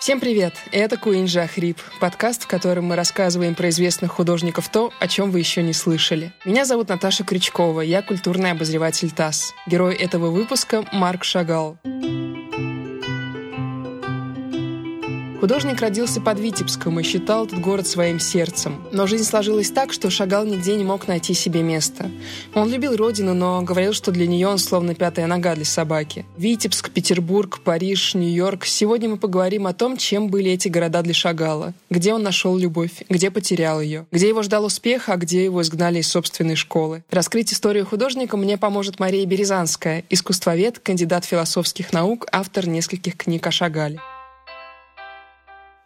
Всем 0.00 0.18
привет! 0.18 0.54
Это 0.72 0.96
Куинджа 0.96 1.46
Хрип, 1.46 1.78
подкаст, 2.00 2.44
в 2.44 2.46
котором 2.46 2.86
мы 2.86 2.96
рассказываем 2.96 3.54
про 3.54 3.68
известных 3.68 4.12
художников 4.12 4.70
то, 4.70 4.94
о 4.98 5.06
чем 5.06 5.30
вы 5.30 5.40
еще 5.40 5.62
не 5.62 5.74
слышали. 5.74 6.32
Меня 6.46 6.64
зовут 6.64 6.88
Наташа 6.88 7.22
Крючкова, 7.22 7.82
я 7.82 8.00
культурный 8.00 8.52
обозреватель 8.52 9.10
ТАСС. 9.10 9.52
Герой 9.66 9.94
этого 9.94 10.30
выпуска— 10.30 10.86
Марк 10.92 11.22
Шагал. 11.22 11.76
Художник 15.40 15.80
родился 15.80 16.20
под 16.20 16.38
Витебском 16.38 17.00
и 17.00 17.02
считал 17.02 17.46
этот 17.46 17.62
город 17.62 17.86
своим 17.86 18.20
сердцем. 18.20 18.86
Но 18.92 19.06
жизнь 19.06 19.24
сложилась 19.24 19.70
так, 19.70 19.90
что 19.90 20.10
Шагал 20.10 20.44
нигде 20.44 20.76
не 20.76 20.84
мог 20.84 21.08
найти 21.08 21.32
себе 21.32 21.62
места. 21.62 22.10
Он 22.54 22.70
любил 22.70 22.94
родину, 22.94 23.32
но 23.32 23.62
говорил, 23.62 23.94
что 23.94 24.12
для 24.12 24.26
нее 24.26 24.48
он 24.48 24.58
словно 24.58 24.94
пятая 24.94 25.26
нога 25.26 25.54
для 25.54 25.64
собаки. 25.64 26.26
Витебск, 26.36 26.90
Петербург, 26.90 27.60
Париж, 27.64 28.14
Нью-Йорк. 28.14 28.66
Сегодня 28.66 29.08
мы 29.08 29.16
поговорим 29.16 29.66
о 29.66 29.72
том, 29.72 29.96
чем 29.96 30.28
были 30.28 30.50
эти 30.50 30.68
города 30.68 31.00
для 31.00 31.14
Шагала. 31.14 31.72
Где 31.88 32.12
он 32.12 32.22
нашел 32.22 32.58
любовь, 32.58 33.02
где 33.08 33.30
потерял 33.30 33.80
ее, 33.80 34.04
где 34.12 34.28
его 34.28 34.42
ждал 34.42 34.66
успех, 34.66 35.08
а 35.08 35.16
где 35.16 35.42
его 35.42 35.62
изгнали 35.62 36.00
из 36.00 36.08
собственной 36.08 36.56
школы. 36.56 37.02
Раскрыть 37.10 37.54
историю 37.54 37.86
художника 37.86 38.36
мне 38.36 38.58
поможет 38.58 39.00
Мария 39.00 39.24
Березанская, 39.24 40.04
искусствовед, 40.10 40.80
кандидат 40.80 41.24
философских 41.24 41.94
наук, 41.94 42.26
автор 42.30 42.68
нескольких 42.68 43.16
книг 43.16 43.46
о 43.46 43.50
Шагале. 43.50 44.00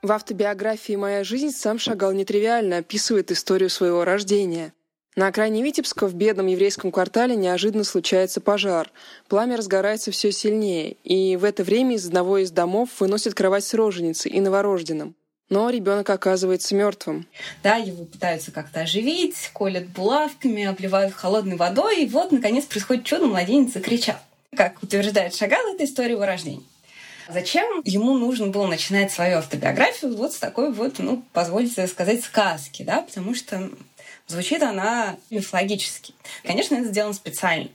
В 0.05 0.13
автобиографии 0.13 0.97
«Моя 0.97 1.25
жизнь» 1.25 1.51
сам 1.51 1.79
Шагал 1.79 2.13
нетривиально 2.13 2.77
описывает 2.77 3.33
историю 3.33 3.71
своего 3.71 4.05
рождения. 4.05 4.75
На 5.17 5.29
окраине 5.29 5.63
Витебска 5.63 6.07
в 6.07 6.13
бедном 6.13 6.47
еврейском 6.47 6.93
квартале 6.93 7.35
неожиданно 7.37 7.85
случается 7.85 8.43
пожар. 8.43 8.93
Пламя 9.31 9.57
разгорается 9.57 10.11
все 10.11 10.31
сильнее, 10.31 10.99
и 11.05 11.37
в 11.37 11.45
это 11.45 11.65
время 11.65 11.95
из 11.97 12.07
одного 12.07 12.37
из 12.37 12.51
домов 12.51 12.91
выносят 13.01 13.33
кровать 13.33 13.65
с 13.65 13.73
роженицей 13.73 14.31
и 14.31 14.43
новорожденным. 14.43 15.15
Но 15.49 15.71
ребенок 15.71 16.11
оказывается 16.11 16.75
мертвым. 16.75 17.27
Да, 17.63 17.77
его 17.77 18.05
пытаются 18.05 18.53
как-то 18.53 18.81
оживить, 18.81 19.53
колят 19.55 19.87
булавками, 19.87 20.65
обливают 20.65 21.15
холодной 21.15 21.57
водой, 21.57 22.03
и 22.03 22.09
вот, 22.09 22.31
наконец, 22.31 22.67
происходит 22.67 23.05
чудо, 23.05 23.25
младенец 23.25 23.73
закричал. 23.73 24.17
Как 24.55 24.83
утверждает 24.83 25.35
Шагал, 25.35 25.67
это 25.75 25.87
история 25.87 26.13
его 26.13 26.27
рождения. 26.27 26.61
Зачем 27.29 27.81
ему 27.85 28.19
нужно 28.19 28.49
было 28.49 28.67
начинать 28.67 29.13
свою 29.13 29.39
автобиографию 29.39 30.17
вот 30.17 30.33
с 30.33 30.39
такой 30.39 30.73
вот, 30.73 30.99
ну, 30.99 31.23
позвольте 31.33 31.87
сказать, 31.87 32.23
сказки, 32.23 32.83
да, 32.83 33.01
потому 33.03 33.35
что 33.35 33.71
звучит 34.27 34.63
она 34.63 35.17
мифологически. 35.31 36.15
Конечно, 36.43 36.75
это 36.77 36.89
сделано 36.89 37.15
специально. 37.15 37.69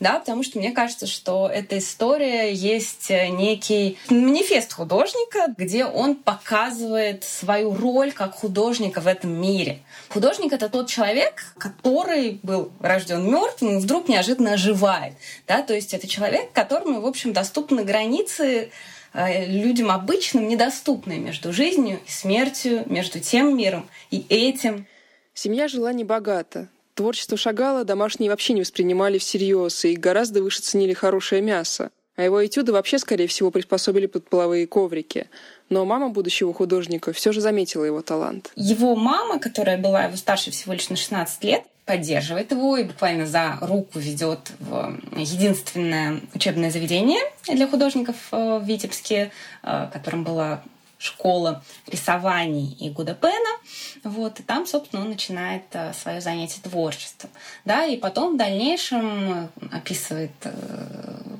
Да, 0.00 0.18
потому 0.18 0.42
что 0.42 0.58
мне 0.58 0.72
кажется, 0.72 1.06
что 1.06 1.48
эта 1.52 1.78
история 1.78 2.52
есть 2.52 3.10
некий 3.10 3.98
манифест 4.08 4.72
художника, 4.72 5.54
где 5.56 5.84
он 5.84 6.16
показывает 6.16 7.24
свою 7.24 7.74
роль 7.74 8.12
как 8.12 8.34
художника 8.34 9.00
в 9.00 9.06
этом 9.06 9.30
мире. 9.30 9.80
Художник 10.08 10.52
это 10.52 10.68
тот 10.68 10.88
человек, 10.88 11.54
который 11.58 12.40
был 12.42 12.72
рожден 12.80 13.30
мертвым 13.30 13.78
и 13.78 13.80
вдруг 13.80 14.08
неожиданно 14.08 14.54
оживает. 14.54 15.14
Да, 15.46 15.62
то 15.62 15.74
есть 15.74 15.94
это 15.94 16.06
человек, 16.08 16.52
которому, 16.52 17.00
в 17.00 17.06
общем, 17.06 17.32
доступны 17.32 17.84
границы 17.84 18.70
э, 19.12 19.46
людям 19.46 19.90
обычным 19.90 20.48
недоступные 20.48 21.18
между 21.18 21.52
жизнью 21.52 22.00
и 22.06 22.10
смертью, 22.10 22.84
между 22.86 23.20
тем 23.20 23.56
миром 23.56 23.88
и 24.10 24.24
этим. 24.28 24.86
Семья 25.34 25.68
жила 25.68 25.92
небогато. 25.92 26.68
Творчество 27.00 27.38
Шагала 27.38 27.84
домашние 27.84 28.28
вообще 28.28 28.52
не 28.52 28.60
воспринимали 28.60 29.16
всерьез 29.16 29.86
и 29.86 29.96
гораздо 29.96 30.42
выше 30.42 30.60
ценили 30.60 30.92
хорошее 30.92 31.40
мясо. 31.40 31.92
А 32.14 32.22
его 32.22 32.44
этюды 32.44 32.72
вообще, 32.72 32.98
скорее 32.98 33.26
всего, 33.26 33.50
приспособили 33.50 34.04
под 34.04 34.28
половые 34.28 34.66
коврики. 34.66 35.30
Но 35.70 35.86
мама 35.86 36.10
будущего 36.10 36.52
художника 36.52 37.14
все 37.14 37.32
же 37.32 37.40
заметила 37.40 37.84
его 37.84 38.02
талант. 38.02 38.52
Его 38.54 38.96
мама, 38.96 39.38
которая 39.38 39.78
была 39.78 40.04
его 40.04 40.16
старше 40.16 40.50
всего 40.50 40.74
лишь 40.74 40.90
на 40.90 40.96
16 40.96 41.42
лет, 41.44 41.62
поддерживает 41.86 42.50
его 42.50 42.76
и 42.76 42.84
буквально 42.84 43.24
за 43.24 43.56
руку 43.62 43.98
ведет 43.98 44.52
в 44.58 45.00
единственное 45.16 46.20
учебное 46.34 46.70
заведение 46.70 47.22
для 47.48 47.66
художников 47.66 48.16
э, 48.30 48.58
в 48.58 48.66
Витебске, 48.66 49.32
э, 49.62 49.88
которым 49.90 50.22
была 50.22 50.62
школа 51.00 51.64
рисований 51.86 52.76
и 52.78 52.90
Гудапена. 52.90 53.56
Вот, 54.04 54.38
и 54.38 54.42
там, 54.42 54.66
собственно, 54.66 55.02
он 55.02 55.08
начинает 55.08 55.64
а, 55.72 55.94
свое 55.94 56.20
занятие 56.20 56.60
творчеством. 56.62 57.30
Да, 57.64 57.86
и 57.86 57.96
потом 57.96 58.34
в 58.34 58.36
дальнейшем 58.36 59.50
описывает 59.72 60.32
э, 60.44 60.52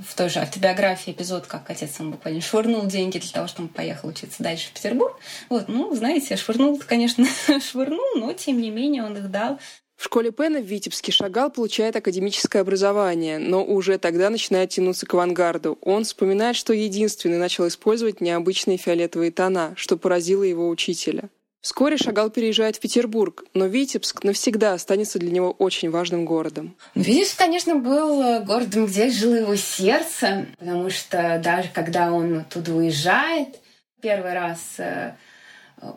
в 0.09 0.15
той 0.15 0.31
же 0.31 0.41
автобиографии 0.41 1.13
эпизод, 1.13 1.47
как 1.47 1.69
отец 1.69 2.01
ему 2.01 2.13
буквально 2.13 2.41
швырнул 2.41 2.87
деньги 2.87 3.19
для 3.19 3.31
того, 3.31 3.47
чтобы 3.47 3.69
он 3.69 3.75
поехал 3.75 4.09
учиться 4.09 4.43
дальше 4.43 4.71
в 4.71 4.73
Петербург. 4.73 5.19
Вот, 5.51 5.69
ну, 5.69 5.95
знаете, 5.95 6.37
швырнул, 6.37 6.81
конечно, 6.87 7.27
швырнул, 7.61 8.17
но 8.17 8.33
тем 8.33 8.61
не 8.61 8.71
менее 8.71 9.05
он 9.05 9.17
их 9.19 9.31
дал 9.31 9.59
в 10.01 10.05
школе 10.05 10.31
Пена 10.31 10.61
в 10.61 10.65
Витебске 10.65 11.13
Шагал 11.13 11.51
получает 11.51 11.95
академическое 11.95 12.63
образование, 12.63 13.39
но 13.39 13.63
уже 13.63 13.99
тогда 13.99 14.31
начинает 14.31 14.71
тянуться 14.71 15.05
к 15.05 15.13
авангарду. 15.13 15.77
Он 15.83 16.05
вспоминает, 16.05 16.57
что 16.57 16.73
единственный 16.73 17.37
начал 17.37 17.69
использовать 17.69 18.23
необычные 18.23 18.79
фиолетовые 18.79 19.31
тона, 19.31 19.75
что 19.77 19.99
поразило 19.99 20.43
его 20.43 20.71
учителя. 20.71 21.25
Вскоре 21.61 21.99
Шагал 21.99 22.31
переезжает 22.31 22.77
в 22.77 22.81
Петербург, 22.81 23.45
но 23.53 23.67
Витебск 23.67 24.25
навсегда 24.25 24.73
останется 24.73 25.19
для 25.19 25.31
него 25.31 25.51
очень 25.51 25.91
важным 25.91 26.25
городом. 26.25 26.75
Витебск, 26.95 27.37
конечно, 27.37 27.77
был 27.77 28.23
э, 28.23 28.43
городом, 28.43 28.87
где 28.87 29.11
жило 29.11 29.35
его 29.35 29.55
сердце, 29.55 30.47
потому 30.59 30.89
что 30.89 31.39
даже 31.45 31.69
когда 31.75 32.11
он 32.11 32.39
оттуда 32.39 32.73
уезжает, 32.75 33.61
первый 34.01 34.33
раз 34.33 34.61
э, 34.79 35.13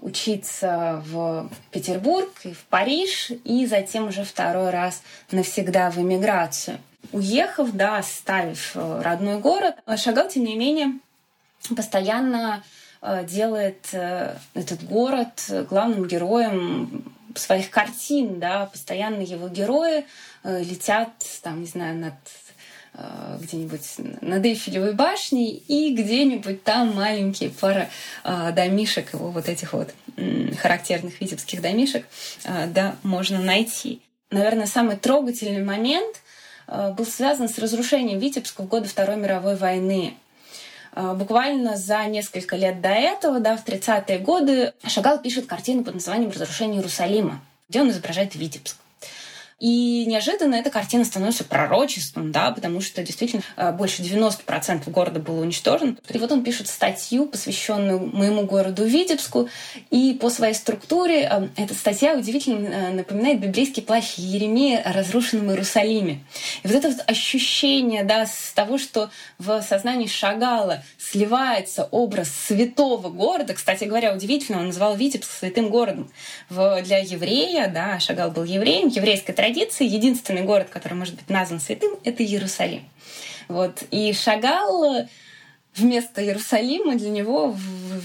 учиться 0.02 1.04
в 1.08 1.50
Петербург 1.72 2.30
и 2.44 2.54
в 2.54 2.64
Париж, 2.66 3.32
и 3.44 3.66
затем 3.66 4.08
уже 4.08 4.24
второй 4.24 4.70
раз 4.70 5.02
навсегда 5.32 5.90
в 5.92 5.98
эмиграцию. 5.98 6.78
Уехав, 7.12 7.72
да, 7.74 7.98
оставив 7.98 8.72
э, 8.76 9.02
родной 9.02 9.40
город, 9.40 9.76
Шагал, 9.98 10.30
тем 10.30 10.46
не 10.46 10.56
менее, 10.56 11.00
постоянно 11.76 12.64
э, 13.02 13.26
делает 13.26 13.90
э, 13.92 14.36
этот 14.54 14.84
город 14.84 15.50
главным 15.70 16.08
героем 16.08 17.14
своих 17.36 17.70
картин, 17.70 18.40
да, 18.40 18.68
постоянно 18.68 19.22
его 19.22 19.48
герои 19.48 20.06
летят, 20.44 21.10
там, 21.42 21.62
не 21.62 21.68
знаю, 21.68 21.96
над 21.96 22.14
Э, 22.16 22.43
где-нибудь 23.42 24.22
над 24.22 24.46
Эйфелевой 24.46 24.94
башней 24.94 25.64
и 25.68 25.94
где-нибудь 25.96 26.64
там 26.64 26.94
маленькие 26.96 27.50
пара 27.50 27.90
э, 28.24 28.52
домишек, 28.56 29.14
его 29.14 29.32
вот 29.32 29.50
этих 29.50 29.74
вот 29.74 29.94
характерных 30.62 31.20
витебских 31.20 31.62
домишек, 31.62 32.06
э, 32.44 32.68
да, 32.68 32.96
можно 33.02 33.42
найти. 33.42 34.02
Наверное, 34.30 34.68
самый 34.68 34.96
трогательный 34.96 35.64
момент 35.64 36.18
был 36.66 37.06
связан 37.06 37.50
с 37.50 37.60
разрушением 37.60 38.20
Витебска 38.20 38.64
в 38.64 38.68
годы 38.68 38.88
Второй 38.88 39.18
мировой 39.18 39.58
войны. 39.58 40.16
Буквально 40.96 41.76
за 41.76 42.06
несколько 42.06 42.56
лет 42.56 42.80
до 42.80 42.90
этого, 42.90 43.42
да, 43.42 43.58
в 43.58 43.66
30-е 43.66 44.20
годы, 44.20 44.74
Шагал 44.88 45.20
пишет 45.22 45.46
картину 45.46 45.84
под 45.84 45.96
названием 45.96 46.32
«Разрушение 46.32 46.78
Иерусалима», 46.78 47.42
где 47.68 47.82
он 47.82 47.90
изображает 47.90 48.34
Витебск. 48.34 48.78
И 49.64 50.04
неожиданно 50.08 50.56
эта 50.56 50.70
картина 50.70 51.06
становится 51.06 51.46
пророчеством, 51.46 52.34
да, 52.34 52.52
потому 52.52 52.82
что 52.82 53.02
действительно 53.02 53.44
э, 53.56 53.72
больше 53.72 54.02
90% 54.02 54.90
города 54.92 55.22
было 55.22 55.40
уничтожено. 55.40 55.96
И 56.10 56.18
вот 56.18 56.34
он 56.34 56.44
пишет 56.44 56.68
статью, 56.68 57.28
посвященную 57.28 58.14
моему 58.14 58.42
городу 58.42 58.84
Витебску, 58.84 59.48
и 59.90 60.18
по 60.20 60.30
своей 60.30 60.54
структуре 60.54 61.30
э, 61.32 61.48
эта 61.56 61.74
статья 61.76 62.18
удивительно 62.18 62.68
э, 62.68 62.92
напоминает 62.92 63.40
библейский 63.40 63.82
плащ 63.82 64.16
Еремея 64.18 64.82
о 64.82 64.92
разрушенном 64.92 65.52
Иерусалиме. 65.52 66.26
И 66.64 66.68
вот 66.68 66.76
это 66.76 66.90
вот 66.90 67.00
ощущение, 67.08 68.04
да, 68.04 68.26
с 68.26 68.52
того, 68.54 68.78
что 68.78 69.12
в 69.40 69.62
сознании 69.62 70.08
Шагала 70.08 70.84
сливается 71.00 71.88
образ 71.90 72.30
святого 72.48 73.08
города, 73.08 73.54
кстати 73.54 73.86
говоря, 73.86 74.14
удивительно, 74.14 74.60
он 74.60 74.68
называл 74.68 74.98
Витебск 74.98 75.32
святым 75.32 75.70
городом. 75.70 76.12
В, 76.50 76.82
для 76.82 76.98
еврея, 76.98 77.70
да, 77.70 78.02
Шагал 78.02 78.30
был 78.30 78.44
евреем, 78.44 78.90
еврейская 78.90 79.32
традиция 79.32 79.53
традиции 79.54 79.86
единственный 79.86 80.42
город, 80.42 80.68
который 80.72 80.96
может 80.96 81.16
быть 81.16 81.30
назван 81.30 81.60
святым, 81.60 81.92
это 82.04 82.24
Иерусалим. 82.24 82.84
Вот. 83.48 83.84
И 83.92 84.12
Шагал 84.14 85.08
вместо 85.76 86.24
Иерусалима 86.24 86.96
для 86.96 87.10
него, 87.10 87.56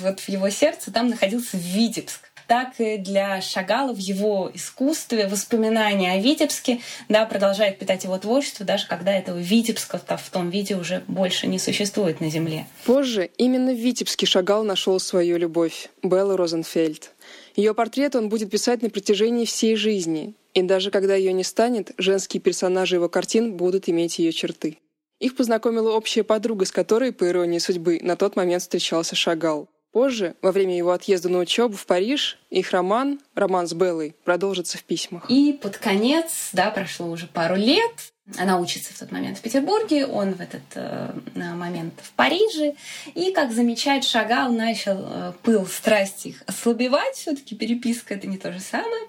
вот 0.03 0.21
в 0.21 0.29
его 0.29 0.51
сердце, 0.51 0.93
там 0.93 1.09
находился 1.09 1.57
Витебск 1.57 2.29
так 2.49 2.81
и 2.81 2.97
для 2.97 3.43
Шагала 3.43 3.93
в 3.93 3.99
его 3.99 4.51
искусстве 4.55 5.29
воспоминания 5.29 6.13
о 6.13 6.19
Витебске 6.19 6.81
да, 7.11 7.27
продолжает 7.27 7.79
питать 7.79 8.05
его 8.05 8.17
творчество, 8.19 8.65
даже 8.65 8.87
когда 8.87 9.13
этого 9.13 9.37
Витебска 9.37 9.99
в 9.99 10.31
том 10.31 10.49
виде 10.49 10.75
уже 10.75 11.05
больше 11.07 11.47
не 11.47 11.59
существует 11.59 12.23
на 12.23 12.31
Земле. 12.31 12.67
Позже 12.87 13.29
именно 13.37 13.73
в 13.73 13.77
Витебске 13.77 14.25
Шагал 14.25 14.65
нашел 14.65 14.99
свою 14.99 15.37
любовь— 15.37 15.91
Беллу 16.03 16.37
Розенфельд. 16.37 17.11
Ее 17.59 17.75
портрет 17.75 18.15
он 18.15 18.29
будет 18.29 18.51
писать 18.53 18.83
на 18.83 18.89
протяжении 18.89 19.45
всей 19.45 19.75
жизни, 19.75 20.35
и 20.55 20.63
даже 20.63 20.93
когда 20.93 21.17
ее 21.17 21.33
не 21.33 21.43
станет, 21.43 21.91
женские 21.99 22.41
персонажи 22.41 22.95
его 22.95 23.09
картин 23.09 23.57
будут 23.57 23.89
иметь 23.89 24.21
ее 24.21 24.31
черты. 24.31 24.79
Их 25.19 25.35
познакомила 25.35 25.91
общая 25.91 26.23
подруга, 26.23 26.67
с 26.67 26.71
которой, 26.71 27.11
по 27.11 27.27
иронии 27.27 27.59
судьбы, 27.59 27.99
на 28.01 28.15
тот 28.15 28.37
момент 28.37 28.63
встречался 28.63 29.17
Шагал. 29.17 29.69
Позже, 29.93 30.37
во 30.43 30.53
время 30.53 30.77
его 30.77 30.93
отъезда 30.93 31.29
на 31.29 31.39
учебу 31.39 31.77
в 31.77 31.87
Париж, 31.87 32.39
их 32.51 32.73
роман, 32.73 33.21
роман 33.35 33.67
с 33.67 33.73
Беллой, 33.73 34.15
продолжится 34.25 34.77
в 34.77 34.85
письмах. 34.85 35.25
И 35.31 35.53
под 35.53 35.79
конец, 35.79 36.51
да, 36.53 36.71
прошло 36.71 37.07
уже 37.07 37.27
пару 37.27 37.57
лет, 37.57 38.13
она 38.37 38.59
учится 38.59 38.93
в 38.93 38.99
тот 38.99 39.11
момент 39.11 39.39
в 39.39 39.41
Петербурге, 39.41 40.07
он 40.07 40.35
в 40.35 40.41
этот 40.41 40.61
э, 40.75 41.13
момент 41.35 41.95
в 42.03 42.13
Париже. 42.13 42.75
И, 43.15 43.33
как 43.33 43.53
замечает 43.53 44.05
Шагал, 44.05 44.53
начал 44.53 44.99
э, 45.01 45.33
пыл 45.43 45.67
страсти 45.67 46.29
их 46.29 46.43
ослабевать. 46.47 47.15
все 47.15 47.35
таки 47.35 47.55
переписка— 47.55 48.15
это 48.17 48.27
не 48.27 48.37
то 48.37 48.53
же 48.53 48.61
самое, 48.61 49.03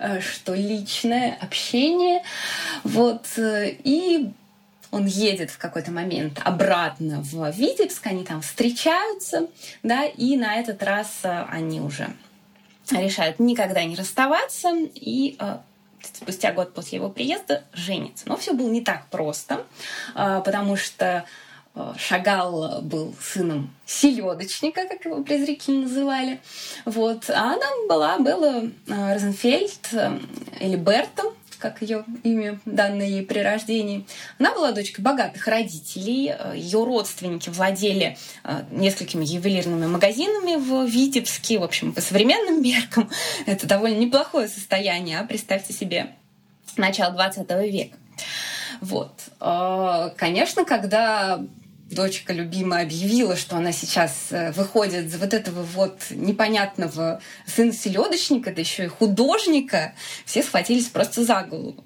э, 0.00 0.20
что 0.20 0.54
личное 0.54 1.38
общение. 1.40 2.24
Вот. 2.82 3.26
Э, 3.36 3.70
и 3.84 4.32
он 4.94 5.06
едет 5.06 5.50
в 5.50 5.58
какой-то 5.58 5.90
момент 5.90 6.40
обратно 6.44 7.20
в 7.20 7.50
Витебск, 7.50 8.06
они 8.06 8.24
там 8.24 8.40
встречаются, 8.42 9.48
да, 9.82 10.04
и 10.04 10.36
на 10.36 10.56
этот 10.56 10.82
раз 10.82 11.08
э, 11.24 11.44
они 11.50 11.80
уже 11.80 12.08
решают 12.90 13.40
никогда 13.40 13.82
не 13.84 13.96
расставаться, 13.96 14.70
и 14.94 15.36
э, 15.40 15.58
спустя 16.00 16.52
год 16.52 16.74
после 16.74 16.98
его 16.98 17.10
приезда 17.10 17.64
женится. 17.72 18.28
Но 18.28 18.36
все 18.36 18.52
было 18.52 18.68
не 18.68 18.82
так 18.82 19.06
просто, 19.08 19.66
а, 20.14 20.40
потому 20.40 20.76
что 20.76 21.24
Шагал 21.98 22.82
был 22.82 23.16
сыном 23.20 23.74
селедочника, 23.84 24.86
как 24.86 25.04
его 25.04 25.24
презрительно 25.24 25.88
называли. 25.88 26.40
Вот. 26.84 27.28
А 27.30 27.54
она 27.54 27.66
была 27.88 28.16
Белла 28.20 28.70
Розенфельд 28.86 29.88
или 30.60 30.76
Берта, 30.76 31.24
как 31.64 31.80
ее 31.80 32.04
имя, 32.24 32.60
данное 32.66 33.06
ей 33.06 33.24
при 33.24 33.38
рождении. 33.38 34.06
Она 34.38 34.52
была 34.52 34.72
дочкой 34.72 35.02
богатых 35.02 35.46
родителей. 35.46 36.34
Ее 36.54 36.84
родственники 36.84 37.48
владели 37.48 38.18
э, 38.44 38.64
несколькими 38.70 39.24
ювелирными 39.24 39.86
магазинами 39.86 40.56
в 40.56 40.84
Витебске. 40.84 41.58
В 41.58 41.62
общем, 41.62 41.94
по 41.94 42.02
современным 42.02 42.62
меркам 42.62 43.08
это 43.46 43.66
довольно 43.66 43.96
неплохое 43.96 44.46
состояние. 44.48 45.18
А 45.20 45.24
представьте 45.24 45.72
себе 45.72 46.14
начало 46.76 47.14
20 47.14 47.50
века. 47.72 47.96
Вот. 48.82 49.14
Э, 49.40 50.10
конечно, 50.18 50.66
когда 50.66 51.40
дочка 51.90 52.32
любимая 52.32 52.84
объявила, 52.84 53.36
что 53.36 53.56
она 53.56 53.72
сейчас 53.72 54.28
э, 54.30 54.52
выходит 54.52 55.10
за 55.10 55.18
вот 55.18 55.34
этого 55.34 55.62
вот 55.62 55.98
непонятного 56.10 57.20
сына 57.46 57.72
селедочника, 57.72 58.52
да 58.52 58.60
еще 58.60 58.84
и 58.84 58.88
художника, 58.88 59.94
все 60.24 60.42
схватились 60.42 60.86
просто 60.86 61.24
за 61.24 61.42
голову. 61.42 61.84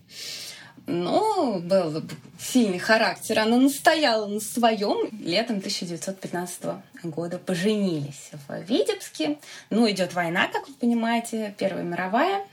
Но 0.86 1.58
был 1.58 2.02
сильный 2.40 2.78
характер. 2.78 3.40
Она 3.40 3.58
настояла 3.58 4.26
на 4.26 4.40
своем. 4.40 5.10
Летом 5.20 5.58
1915 5.58 6.62
года 7.02 7.38
поженились 7.38 8.30
в 8.48 8.62
Витебске. 8.62 9.38
Ну, 9.68 9.90
идет 9.90 10.14
война, 10.14 10.48
как 10.48 10.66
вы 10.66 10.74
понимаете, 10.74 11.54
Первая 11.58 11.84
мировая 11.84 12.46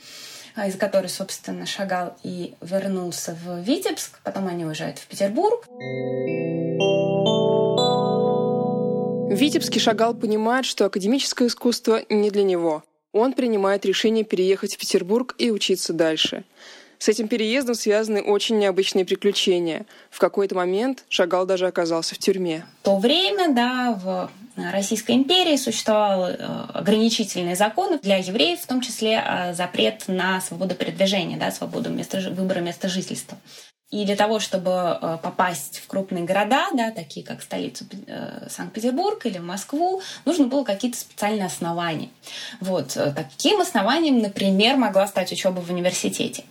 из 0.63 0.77
которой, 0.77 1.07
собственно, 1.07 1.65
шагал 1.65 2.15
и 2.23 2.55
вернулся 2.61 3.35
в 3.43 3.59
Витебск. 3.59 4.19
Потом 4.23 4.47
они 4.47 4.65
уезжают 4.65 4.99
в 4.99 5.07
Петербург. 5.07 5.67
В 9.35 9.37
Витебске 9.37 9.81
Шагал 9.81 10.13
понимает, 10.13 10.63
что 10.63 10.85
академическое 10.85 11.49
искусство 11.49 12.03
не 12.07 12.31
для 12.31 12.43
него. 12.43 12.85
Он 13.11 13.33
принимает 13.33 13.85
решение 13.85 14.23
переехать 14.23 14.75
в 14.75 14.77
Петербург 14.77 15.35
и 15.37 15.51
учиться 15.51 15.91
дальше. 15.91 16.45
С 16.99 17.09
этим 17.09 17.27
переездом 17.27 17.75
связаны 17.75 18.21
очень 18.21 18.57
необычные 18.57 19.03
приключения. 19.03 19.87
В 20.09 20.19
какой-то 20.19 20.55
момент 20.55 21.03
Шагал 21.09 21.45
даже 21.45 21.67
оказался 21.67 22.15
в 22.15 22.17
тюрьме. 22.17 22.65
В 22.83 22.85
то 22.85 22.97
время, 22.97 23.53
да, 23.53 23.99
в 24.01 24.31
Российской 24.71 25.11
империи 25.11 25.57
существовал 25.57 26.29
э, 26.29 26.35
ограничительные 26.73 27.57
законы 27.57 27.99
для 27.99 28.15
евреев, 28.15 28.61
в 28.61 28.67
том 28.67 28.79
числе 28.79 29.21
э, 29.21 29.53
запрет 29.53 30.05
на 30.07 30.39
свободу 30.39 30.75
передвижения, 30.75 31.35
да, 31.35 31.51
свободу 31.51 31.89
места, 31.89 32.21
выбора 32.31 32.61
места 32.61 32.87
жительства. 32.87 33.37
И 33.91 34.03
для 34.03 34.15
того, 34.15 34.39
чтобы 34.39 34.71
э, 34.71 35.17
попасть 35.21 35.79
в 35.79 35.87
крупные 35.87 36.23
города, 36.23 36.67
да, 36.73 36.91
такие 36.91 37.25
как 37.25 37.41
столицу 37.41 37.85
э, 38.07 38.47
Санкт-Петербург 38.49 39.25
или 39.25 39.37
Москву, 39.37 40.01
нужно 40.25 40.47
было 40.47 40.63
какие-то 40.63 40.97
специальные 40.97 41.45
основания. 41.45 42.09
Вот. 42.59 42.97
Э, 42.97 43.13
таким 43.15 43.61
основанием, 43.61 44.19
например, 44.19 44.77
могла 44.77 45.07
стать 45.07 45.31
учеба 45.31 45.59
в 45.59 45.69
университете 45.69 46.43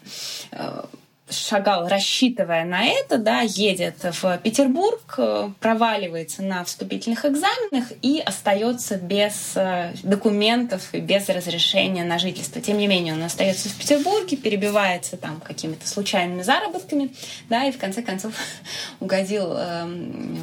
шагал, 1.31 1.89
рассчитывая 1.89 2.65
на 2.65 2.85
это, 2.85 3.19
да, 3.19 3.41
едет 3.41 3.97
в 4.03 4.39
Петербург, 4.39 5.03
э, 5.17 5.51
проваливается 5.59 6.43
на 6.43 6.65
вступительных 6.65 7.25
экзаменах 7.25 7.93
и 8.03 8.21
остается 8.25 8.97
без 8.97 9.53
э, 9.55 9.95
документов 10.03 10.93
и 10.93 11.01
без 11.01 11.29
разрешения 11.29 12.05
на 12.05 12.19
жительство. 12.19 12.61
Тем 12.61 12.77
не 12.77 12.87
менее, 12.87 13.15
он 13.15 13.23
остается 13.23 13.69
в 13.71 13.75
Петербурге, 13.77 14.37
перебивается 14.37 15.17
там 15.17 15.41
какими-то 15.41 15.89
случайными 15.89 16.43
заработками, 16.43 17.11
да, 17.49 17.65
и 17.65 17.73
в 17.73 17.79
конце 17.79 18.03
концов 18.03 18.35
угодил 19.01 19.55
э, 19.57 19.85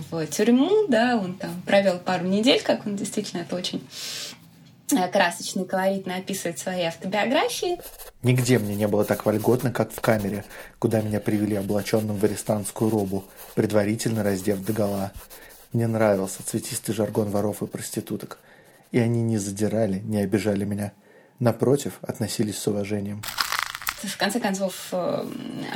в 0.10 0.26
тюрьму, 0.28 0.88
да, 0.88 1.20
он 1.22 1.36
там 1.36 1.62
провел 1.66 2.00
пару 2.00 2.26
недель, 2.26 2.62
как 2.62 2.88
он 2.88 2.96
действительно 2.96 3.42
это 3.42 3.56
очень 3.56 3.82
Э, 4.94 5.08
красочно 5.08 5.62
и 5.62 5.66
колоритно 5.66 6.16
описывает 6.16 6.60
свои 6.60 6.84
автобиографии. 6.84 7.80
Нигде 8.24 8.60
мне 8.60 8.76
не 8.76 8.88
было 8.88 9.04
так 9.04 9.26
вольготно, 9.26 9.72
как 9.72 9.92
в 9.92 10.00
камере, 10.00 10.46
куда 10.78 11.02
меня 11.02 11.20
привели 11.20 11.56
облаченным 11.56 12.18
в 12.18 12.24
арестантскую 12.24 12.92
робу, 12.92 13.26
предварительно 13.56 14.24
раздев 14.24 14.64
догола. 14.64 15.12
Мне 15.74 15.88
нравился 15.88 16.44
цветистый 16.46 16.94
жаргон 16.94 17.30
воров 17.32 17.64
и 17.64 17.68
проституток. 17.68 18.38
И 18.92 19.00
они 19.00 19.24
не 19.24 19.38
задирали, 19.38 20.00
не 20.00 20.20
обижали 20.20 20.66
меня. 20.66 20.92
Напротив, 21.40 21.98
относились 22.02 22.60
с 22.60 22.68
уважением. 22.68 23.24
В 24.04 24.18
конце 24.18 24.40
концов, 24.40 24.90
э, 24.92 25.26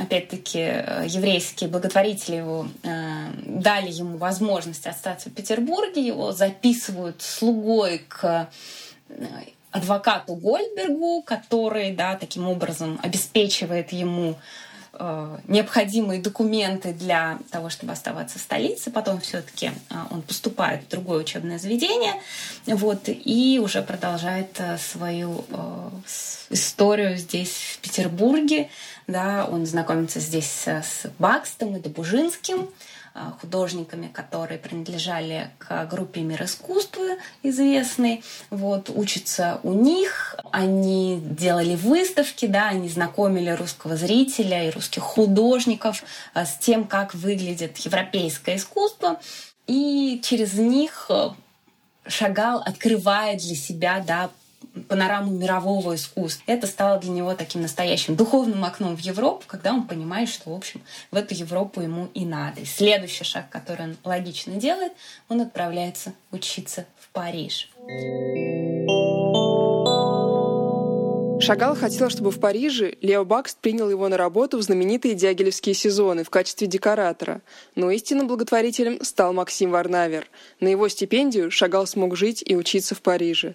опять-таки, 0.00 0.58
э, 0.58 1.04
еврейские 1.06 1.70
благотворители 1.70 2.36
его 2.36 2.66
дали 2.82 3.90
ему 3.90 4.18
возможность 4.18 4.86
остаться 4.86 5.30
в 5.30 5.32
Петербурге, 5.32 6.04
его 6.04 6.32
записывают 6.32 7.22
слугой 7.22 8.02
к 8.08 8.48
адвокату 9.76 10.34
Гольдбергу, 10.34 11.22
который, 11.22 11.92
да, 11.92 12.16
таким 12.16 12.48
образом 12.48 12.98
обеспечивает 13.02 13.92
ему 13.92 14.36
э, 14.92 15.38
необходимые 15.48 16.20
документы 16.20 16.92
для 16.92 17.38
того, 17.50 17.68
чтобы 17.68 17.92
оставаться 17.92 18.38
в 18.38 18.42
столице. 18.42 18.90
Потом 18.90 19.20
все-таки 19.20 19.66
э, 19.66 19.94
он 20.10 20.22
поступает 20.22 20.84
в 20.84 20.88
другое 20.88 21.20
учебное 21.20 21.58
заведение, 21.58 22.14
вот, 22.66 23.08
и 23.08 23.60
уже 23.62 23.82
продолжает 23.82 24.58
э, 24.58 24.78
свою 24.78 25.44
э, 25.50 25.90
историю 26.50 27.16
здесь, 27.16 27.76
в 27.76 27.78
Петербурге. 27.78 28.70
Да, 29.06 29.46
он 29.50 29.66
знакомится 29.66 30.20
здесь 30.20 30.66
с 30.66 31.06
Бакстом 31.18 31.76
и 31.76 31.80
Добужинским. 31.80 32.68
А, 33.18 33.32
художниками, 33.40 34.08
которые 34.08 34.58
принадлежали 34.58 35.50
к 35.56 35.86
группе 35.86 36.20
«Мир 36.20 36.42
искусства» 36.42 37.16
известной. 37.42 38.22
Вот, 38.50 38.90
учатся 38.90 39.58
у 39.62 39.72
них. 39.72 40.36
Они 40.52 41.18
делали 41.22 41.76
выставки, 41.76 42.44
да, 42.44 42.68
они 42.68 42.90
знакомили 42.90 43.48
русского 43.48 43.96
зрителя 43.96 44.68
и 44.68 44.70
русских 44.70 45.02
художников 45.02 46.04
а, 46.34 46.44
с 46.44 46.58
тем, 46.58 46.84
как 46.84 47.14
выглядит 47.14 47.78
европейское 47.78 48.56
искусство. 48.56 49.18
И 49.66 50.20
через 50.22 50.52
них 50.52 51.06
а, 51.08 51.34
Шагал 52.06 52.60
открывает 52.66 53.38
для 53.38 53.56
себя 53.56 54.04
да, 54.06 54.30
панораму 54.84 55.32
мирового 55.32 55.94
искусства. 55.94 56.42
Это 56.46 56.66
стало 56.66 56.98
для 56.98 57.10
него 57.10 57.34
таким 57.34 57.62
настоящим 57.62 58.16
духовным 58.16 58.64
окном 58.64 58.96
в 58.96 59.00
Европу, 59.00 59.44
когда 59.46 59.72
он 59.72 59.86
понимает, 59.86 60.28
что, 60.28 60.50
в 60.50 60.54
общем, 60.54 60.82
в 61.10 61.16
эту 61.16 61.34
Европу 61.34 61.80
ему 61.80 62.08
и 62.14 62.24
надо. 62.24 62.60
И 62.60 62.64
следующий 62.64 63.24
шаг, 63.24 63.48
который 63.50 63.86
он 63.86 63.96
логично 64.04 64.54
делает, 64.56 64.92
он 65.28 65.40
отправляется 65.40 66.12
учиться 66.30 66.86
в 66.98 67.08
Париж. 67.10 67.70
Шагал 71.38 71.76
хотел, 71.76 72.08
чтобы 72.08 72.30
в 72.30 72.40
Париже 72.40 72.96
Лео 73.02 73.24
Бакст 73.24 73.58
принял 73.58 73.90
его 73.90 74.08
на 74.08 74.16
работу 74.16 74.56
в 74.58 74.62
знаменитые 74.62 75.14
дягилевские 75.14 75.74
сезоны 75.74 76.24
в 76.24 76.30
качестве 76.30 76.66
декоратора, 76.66 77.42
но 77.74 77.90
истинным 77.90 78.26
благотворителем 78.26 79.04
стал 79.04 79.32
Максим 79.34 79.70
Варнавер. 79.70 80.28
На 80.60 80.68
его 80.68 80.88
стипендию 80.88 81.50
Шагал 81.50 81.86
смог 81.86 82.16
жить 82.16 82.42
и 82.44 82.56
учиться 82.56 82.94
в 82.94 83.02
Париже. 83.02 83.54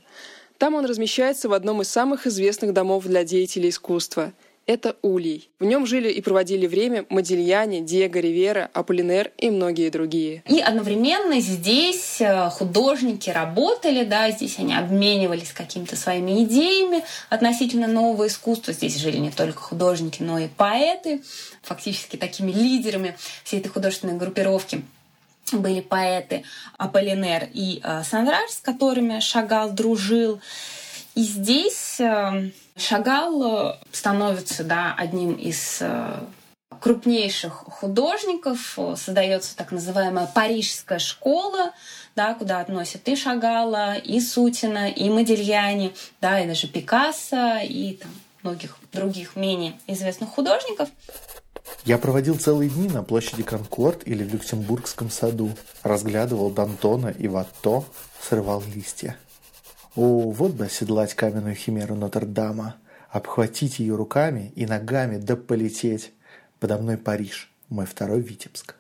Там 0.62 0.76
он 0.76 0.86
размещается 0.86 1.50
в 1.50 1.54
одном 1.54 1.82
из 1.82 1.88
самых 1.88 2.28
известных 2.28 2.72
домов 2.72 3.08
для 3.08 3.24
деятелей 3.24 3.70
искусства. 3.70 4.32
Это 4.68 4.96
Улей. 5.02 5.50
В 5.60 5.66
нем 5.66 5.88
жили 5.88 6.08
и 6.12 6.22
проводили 6.22 6.68
время 6.68 7.04
Модильяне, 7.10 7.82
Диего 7.82 8.20
Ривера, 8.20 8.70
Аполлинер 8.72 9.32
и 9.40 9.50
многие 9.50 9.90
другие. 9.90 10.44
И 10.48 10.60
одновременно 10.60 11.40
здесь 11.40 12.22
э, 12.22 12.52
художники 12.52 13.32
работали, 13.32 14.04
да, 14.04 14.30
здесь 14.30 14.60
они 14.60 14.76
обменивались 14.76 15.52
какими-то 15.52 15.96
своими 15.96 16.44
идеями 16.44 17.04
относительно 17.30 17.88
нового 17.88 18.28
искусства. 18.28 18.72
Здесь 18.72 18.98
жили 18.98 19.18
не 19.18 19.32
только 19.32 19.60
художники, 19.60 20.22
но 20.22 20.38
и 20.38 20.48
поэты, 20.48 21.24
фактически 21.64 22.18
такими 22.18 22.52
лидерами 22.52 23.18
всей 23.44 23.62
этой 23.62 23.70
художественной 23.70 24.14
группировки. 24.14 24.84
Были 25.58 25.82
поэты 25.82 26.44
Аполлинер 26.78 27.48
и 27.54 27.82
э, 27.84 28.04
Сандраж, 28.04 28.52
с 28.52 28.60
которыми 28.60 29.20
Шагал 29.20 29.72
дружил. 29.72 30.42
И 31.16 31.22
здесь 31.22 32.00
э, 32.00 32.52
Шагал 32.78 33.78
становится 33.92 34.64
да, 34.64 34.96
одним 34.98 35.34
из 35.34 35.78
э, 35.82 36.20
крупнейших 36.80 37.54
художников. 37.54 38.78
Создается 38.96 39.56
так 39.56 39.72
называемая 39.72 40.28
Парижская 40.28 41.00
школа, 41.00 41.72
да, 42.16 42.34
куда 42.34 42.60
относят 42.60 43.08
и 43.08 43.16
Шагала, 43.16 43.96
и 43.96 44.20
Сутина, 44.20 44.90
и 44.90 45.10
Модильяни, 45.10 45.94
да, 46.20 46.40
и 46.40 46.48
даже 46.48 46.68
Пикассо, 46.68 47.60
и 47.62 47.94
там, 47.94 48.12
многих 48.44 48.78
других 48.92 49.36
менее 49.36 49.74
известных 49.88 50.30
художников. 50.30 50.90
Я 51.86 51.98
проводил 51.98 52.38
целые 52.38 52.70
дни 52.70 52.88
на 52.88 53.04
площади 53.04 53.44
Конкорд 53.44 54.08
или 54.08 54.24
в 54.24 54.34
Люксембургском 54.34 55.10
саду, 55.10 55.52
разглядывал 55.84 56.52
Дантона 56.52 57.08
и 57.08 57.28
Ватто, 57.28 57.84
срывал 58.22 58.64
листья. 58.74 59.18
О, 59.96 60.32
вот 60.32 60.54
бы 60.54 60.66
оседлать 60.66 61.16
каменную 61.16 61.56
химеру 61.56 61.96
Нотр-Дама, 61.96 62.76
обхватить 63.10 63.80
ее 63.80 63.96
руками 63.96 64.54
и 64.56 64.66
ногами 64.66 65.18
да 65.18 65.36
полететь. 65.36 66.14
Подо 66.60 66.78
мной 66.78 66.98
Париж, 66.98 67.52
мой 67.70 67.86
второй 67.86 68.22
Витебск. 68.22 68.76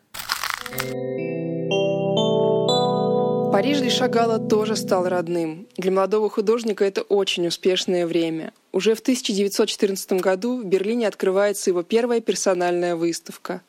Париж 3.51 3.79
для 3.79 3.89
Шагала 3.89 4.39
тоже 4.39 4.77
стал 4.77 5.10
родным. 5.10 5.67
Для 5.75 5.91
молодого 5.91 6.29
художника 6.29 6.86
это 6.86 7.01
очень 7.01 7.48
успешное 7.48 8.08
время. 8.08 8.53
Уже 8.72 8.96
в 8.96 9.01
1914 9.01 10.13
году 10.13 10.62
в 10.62 10.65
Берлине 10.65 11.05
открывается 11.05 11.70
его 11.70 11.84
первая 11.84 12.22
персональная 12.22 12.96
выставка. 12.96 13.62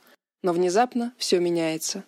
Но 0.44 0.52
внезапно 0.52 1.12
все 1.18 1.40
меняется. 1.40 2.04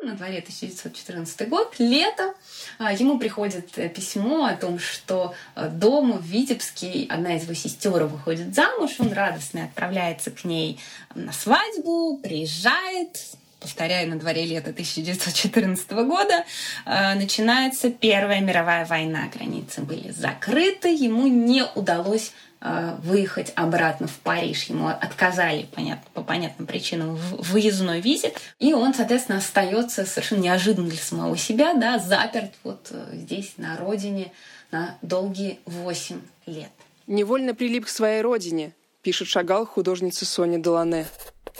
На 0.00 0.14
дворе 0.14 0.38
1914 0.38 1.48
год, 1.48 1.74
лето, 1.78 2.34
а, 2.78 2.92
ему 2.92 3.18
приходит 3.18 3.76
э, 3.76 3.88
письмо 3.88 4.44
о 4.44 4.54
том, 4.54 4.78
что 4.78 5.34
э, 5.56 5.68
дома 5.68 6.18
в 6.18 6.24
Витебске 6.24 7.06
одна 7.08 7.36
из 7.36 7.42
его 7.42 7.54
сестер 7.54 8.04
выходит 8.04 8.54
замуж, 8.54 8.92
он 9.00 9.12
радостно 9.12 9.64
отправляется 9.64 10.30
к 10.30 10.44
ней 10.44 10.78
на 11.16 11.32
свадьбу, 11.32 12.18
приезжает, 12.22 13.18
повторяю, 13.66 14.08
на 14.08 14.16
дворе 14.16 14.46
лета 14.46 14.70
1914 14.70 15.90
года, 16.04 16.44
э, 16.84 17.14
начинается 17.14 17.90
Первая 17.90 18.40
мировая 18.40 18.86
война. 18.86 19.28
Границы 19.34 19.82
были 19.82 20.12
закрыты, 20.12 20.94
ему 20.94 21.26
не 21.26 21.64
удалось 21.74 22.32
э, 22.60 22.96
выехать 23.02 23.52
обратно 23.56 24.06
в 24.06 24.16
Париж. 24.18 24.64
Ему 24.64 24.86
отказали 24.86 25.66
понятно, 25.74 26.04
по 26.14 26.22
понятным 26.22 26.68
причинам 26.68 27.16
в 27.16 27.52
выездной 27.52 28.00
визе. 28.00 28.32
И 28.60 28.72
он, 28.72 28.94
соответственно, 28.94 29.38
остается 29.38 30.06
совершенно 30.06 30.42
неожиданно 30.42 30.88
для 30.88 30.98
самого 30.98 31.36
себя, 31.36 31.74
да, 31.74 31.98
заперт 31.98 32.52
вот 32.62 32.86
э, 32.90 33.10
здесь, 33.14 33.54
на 33.56 33.76
родине, 33.76 34.30
на 34.70 34.96
долгие 35.02 35.58
восемь 35.66 36.20
лет. 36.46 36.70
Невольно 37.08 37.52
прилип 37.52 37.86
к 37.86 37.88
своей 37.88 38.22
родине, 38.22 38.72
пишет 39.02 39.26
Шагал 39.26 39.66
художница 39.66 40.24
Соня 40.24 40.58
Делане. 40.58 41.06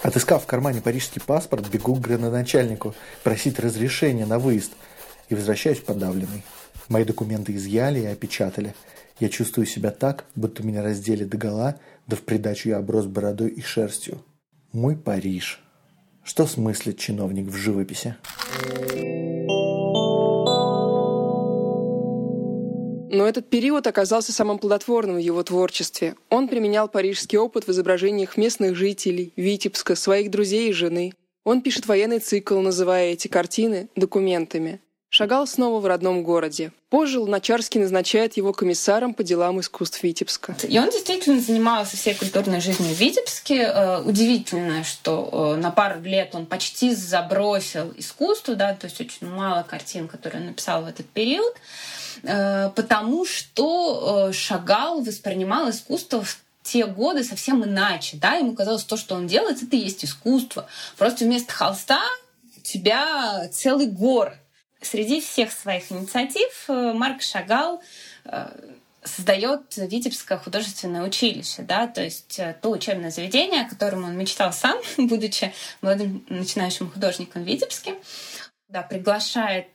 Отыскав 0.03 0.43
в 0.43 0.47
кармане 0.47 0.81
парижский 0.81 1.21
паспорт, 1.21 1.69
бегу 1.69 1.95
к 1.95 2.01
градоначальнику 2.01 2.95
просить 3.25 3.59
разрешения 3.59 4.27
на 4.27 4.39
выезд 4.39 4.73
и 5.29 5.35
возвращаюсь 5.35 5.81
подавленный. 5.81 6.45
Мои 6.89 7.05
документы 7.05 7.55
изъяли 7.55 8.01
и 8.01 8.07
опечатали. 8.07 8.75
Я 9.19 9.29
чувствую 9.29 9.67
себя 9.67 9.91
так, 9.91 10.25
будто 10.35 10.63
меня 10.63 10.83
раздели 10.83 11.25
догола, 11.25 11.77
да 12.07 12.17
в 12.17 12.21
придачу 12.21 12.69
я 12.69 12.79
оброс 12.79 13.07
бородой 13.07 13.49
и 13.51 13.63
шерстью. 13.63 14.23
Мой 14.73 14.97
Париж. 14.97 15.61
Что 16.23 16.47
смыслит 16.47 16.99
чиновник 16.99 17.49
в 17.49 17.55
живописи? 17.55 18.17
Но 23.17 23.27
этот 23.27 23.49
период 23.49 23.87
оказался 23.87 24.31
самым 24.31 24.59
плодотворным 24.59 25.17
в 25.17 25.21
его 25.21 25.43
творчестве. 25.43 26.17
Он 26.29 26.49
применял 26.49 26.87
парижский 26.87 27.39
опыт 27.39 27.67
в 27.67 27.71
изображениях 27.71 28.37
местных 28.37 28.77
жителей, 28.77 29.33
Витебска, 29.37 29.95
своих 29.95 30.31
друзей 30.31 30.69
и 30.69 30.75
жены. 30.75 31.15
Он 31.43 31.63
пишет 31.63 31.87
военный 31.87 32.19
цикл, 32.19 32.61
называя 32.61 33.13
эти 33.13 33.29
картины 33.29 33.89
документами. 33.97 34.83
Шагал 35.17 35.47
снова 35.47 35.81
в 35.81 35.87
родном 35.87 36.23
городе. 36.23 36.73
Позже 36.91 37.21
Луначарский 37.21 37.81
назначает 37.81 38.37
его 38.37 38.53
комиссаром 38.53 39.15
по 39.15 39.23
делам 39.23 39.59
искусств 39.61 40.03
Витебска. 40.03 40.55
И 40.69 40.79
он 40.79 40.91
действительно 40.91 41.41
занимался 41.41 41.97
всей 41.97 42.15
культурной 42.15 42.61
жизнью 42.61 42.95
в 42.95 43.01
Витебске. 43.01 43.63
Э, 43.63 44.03
удивительно, 44.03 44.85
что 44.85 45.55
э, 45.57 45.59
на 45.59 45.71
пару 45.71 46.03
лет 46.03 46.35
он 46.35 46.45
почти 46.45 46.95
забросил 46.95 47.95
искусство, 47.97 48.57
да, 48.57 48.75
то 48.75 48.89
есть 48.89 49.01
очень 49.01 49.27
мало 49.27 49.63
картин, 49.63 50.07
которые 50.07 50.43
он 50.43 50.49
написал 50.49 50.83
в 50.83 50.87
этот 50.87 51.07
период. 51.07 51.55
Э, 52.23 52.69
потому 52.77 53.25
что 53.25 54.33
Шагал 54.35 55.01
воспринимал 55.01 55.71
искусство 55.71 56.23
в 56.23 56.39
те 56.63 56.85
годы 56.85 57.25
совсем 57.25 57.65
иначе. 57.65 58.19
Да? 58.19 58.35
Ему 58.35 58.55
казалось, 58.55 58.85
то, 58.85 58.99
что 58.99 59.15
он 59.15 59.27
делает, 59.27 59.63
это 59.63 59.77
и 59.77 59.79
есть 59.79 60.05
искусство. 60.05 60.67
Просто 60.99 61.25
вместо 61.25 61.55
холста 61.55 62.03
у 62.59 62.61
тебя 62.61 63.49
целый 63.51 63.87
город. 63.87 64.37
Среди 64.91 65.21
всех 65.21 65.53
своих 65.53 65.91
инициатив 65.91 66.65
э, 66.69 66.93
Марк 66.93 67.23
Шагал 67.23 67.83
создает 69.05 69.77
Витебское 69.77 70.37
художественное 70.37 71.05
училище, 71.05 71.63
да, 71.63 71.87
то 71.87 72.03
есть 72.03 72.41
то 72.61 72.71
учебное 72.71 73.13
заведение, 73.13 73.63
о 73.63 73.69
котором 73.69 74.03
он 74.03 74.19
мечтал 74.19 74.53
сам, 74.53 74.77
будучи 74.99 75.53
молодым 75.81 76.25
начинающим 76.29 76.91
художником 76.91 77.45
в 77.45 77.47
Витебске, 77.47 77.95
да, 78.69 78.83
приглашает 78.83 79.69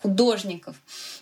художников 0.00 0.76
Э, 0.76 1.19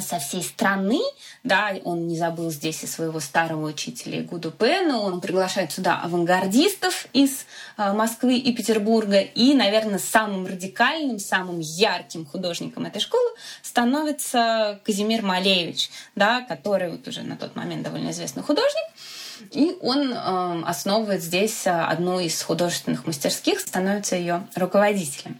со 0.00 0.18
всей 0.18 0.42
страны, 0.42 1.00
да, 1.42 1.72
он 1.84 2.06
не 2.06 2.16
забыл 2.16 2.50
здесь 2.50 2.84
и 2.84 2.86
своего 2.86 3.18
старого 3.18 3.66
учителя 3.66 4.22
Гуду 4.22 4.52
Пена, 4.52 5.00
он 5.00 5.20
приглашает 5.20 5.72
сюда 5.72 6.00
авангардистов 6.00 7.06
из 7.12 7.46
э, 7.76 7.92
Москвы 7.92 8.36
и 8.36 8.54
Петербурга, 8.54 9.20
и, 9.20 9.54
наверное, 9.54 9.98
самым 9.98 10.46
радикальным, 10.46 11.18
самым 11.18 11.58
ярким 11.58 12.24
художником 12.26 12.86
этой 12.86 13.00
школы 13.00 13.28
становится 13.62 14.80
Казимир 14.84 15.22
Малевич, 15.22 15.90
да, 16.14 16.42
который 16.42 16.90
вот 16.90 17.08
уже 17.08 17.22
на 17.22 17.36
тот 17.36 17.56
момент 17.56 17.82
довольно 17.82 18.10
известный 18.10 18.42
художник, 18.44 18.84
и 19.50 19.76
он 19.80 20.12
э, 20.12 20.62
основывает 20.64 21.22
здесь 21.22 21.62
одну 21.66 22.20
из 22.20 22.40
художественных 22.42 23.06
мастерских, 23.06 23.60
становится 23.60 24.16
ее 24.16 24.46
руководителем. 24.54 25.38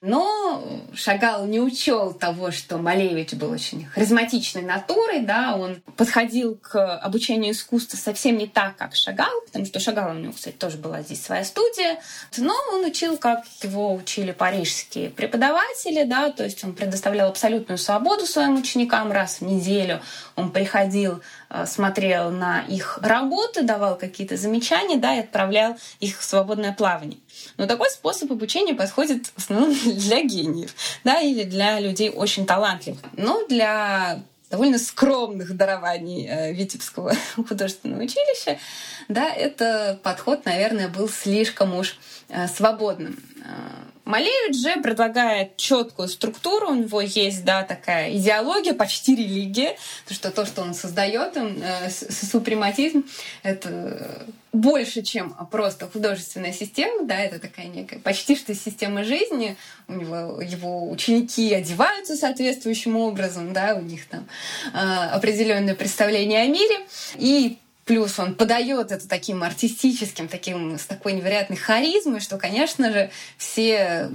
Но 0.00 0.62
Шагал 0.94 1.46
не 1.46 1.60
учел 1.60 2.12
того, 2.12 2.50
что 2.50 2.78
Малевич 2.78 3.34
был 3.34 3.50
очень 3.50 3.86
харизматичной 3.86 4.62
натурой, 4.62 5.20
да, 5.20 5.56
он 5.56 5.82
подходил 5.96 6.56
к 6.56 6.96
обучению 6.98 7.52
искусства 7.52 7.96
совсем 7.96 8.38
не 8.38 8.46
так, 8.46 8.76
как 8.76 8.94
Шагал, 8.94 9.32
потому 9.46 9.66
что 9.66 9.80
Шагал 9.80 10.10
у 10.10 10.18
него, 10.18 10.32
кстати, 10.32 10.54
тоже 10.54 10.76
была 10.76 11.02
здесь 11.02 11.22
своя 11.22 11.44
студия, 11.44 12.00
но 12.36 12.54
он 12.72 12.84
учил, 12.84 13.16
как 13.16 13.44
его 13.62 13.94
учили 13.94 14.32
парижские 14.32 15.10
преподаватели, 15.10 16.04
да, 16.04 16.30
то 16.30 16.44
есть 16.44 16.62
он 16.64 16.74
предоставлял 16.74 17.28
абсолютную 17.28 17.78
свободу 17.78 18.26
своим 18.26 18.56
ученикам 18.56 19.12
раз 19.12 19.40
в 19.40 19.44
неделю, 19.44 20.00
он 20.36 20.50
приходил 20.50 21.12
Э, 21.12 21.20
смотрел 21.66 22.30
на 22.30 22.62
их 22.62 22.98
работы, 23.02 23.62
давал 23.62 23.96
какие-то 23.96 24.36
замечания, 24.36 24.96
да, 24.96 25.14
и 25.16 25.20
отправлял 25.20 25.76
их 26.00 26.20
в 26.20 26.24
свободное 26.24 26.72
плавание. 26.72 27.18
Но 27.56 27.66
такой 27.66 27.90
способ 27.90 28.32
обучения 28.32 28.74
подходит 28.74 29.26
в 29.26 29.38
основном 29.38 29.74
для 29.84 30.22
гениев, 30.22 30.74
да, 31.04 31.20
или 31.20 31.44
для 31.44 31.80
людей 31.80 32.10
очень 32.10 32.46
талантливых. 32.46 33.00
Но 33.16 33.46
для 33.46 34.22
довольно 34.50 34.78
скромных 34.78 35.56
дарований 35.56 36.28
э, 36.28 36.52
Витебского 36.52 37.14
художественного 37.48 38.02
училища, 38.02 38.58
да, 39.08 39.28
это 39.32 39.98
подход, 40.02 40.44
наверное, 40.44 40.88
был 40.88 41.08
слишком 41.08 41.74
уж 41.74 41.98
э, 42.28 42.46
свободным. 42.48 43.18
Малевич 44.04 44.60
же 44.60 44.82
предлагает 44.82 45.56
четкую 45.56 46.08
структуру, 46.08 46.70
у 46.70 46.74
него 46.74 47.00
есть, 47.00 47.44
да, 47.44 47.62
такая 47.62 48.12
идеология, 48.16 48.74
почти 48.74 49.14
религия, 49.14 49.76
то 50.08 50.14
что 50.14 50.30
то, 50.30 50.44
что 50.44 50.62
он 50.62 50.74
создает, 50.74 51.36
он, 51.36 51.62
э, 51.62 51.88
супрематизм, 51.90 53.04
это 53.44 54.26
больше, 54.52 55.02
чем 55.02 55.34
просто 55.50 55.88
художественная 55.88 56.52
система, 56.52 57.06
да, 57.06 57.20
это 57.20 57.38
такая 57.38 57.66
некая 57.66 58.00
почти 58.00 58.36
что 58.36 58.54
система 58.54 59.04
жизни, 59.04 59.56
у 59.88 59.94
него 59.94 60.40
его 60.42 60.90
ученики 60.90 61.54
одеваются 61.54 62.16
соответствующим 62.16 62.96
образом, 62.96 63.52
да, 63.52 63.76
у 63.76 63.82
них 63.82 64.06
там 64.06 64.28
э, 64.74 64.78
определенное 64.78 65.74
представление 65.74 66.42
о 66.42 66.46
мире, 66.48 66.80
и 67.16 67.58
Плюс 67.92 68.18
он 68.18 68.36
подает 68.36 68.90
это 68.90 69.06
таким 69.06 69.42
артистическим, 69.42 70.26
таким, 70.26 70.78
с 70.78 70.86
такой 70.86 71.12
невероятной 71.12 71.58
харизмой, 71.58 72.20
что, 72.20 72.38
конечно 72.38 72.90
же, 72.90 73.10
все 73.36 74.08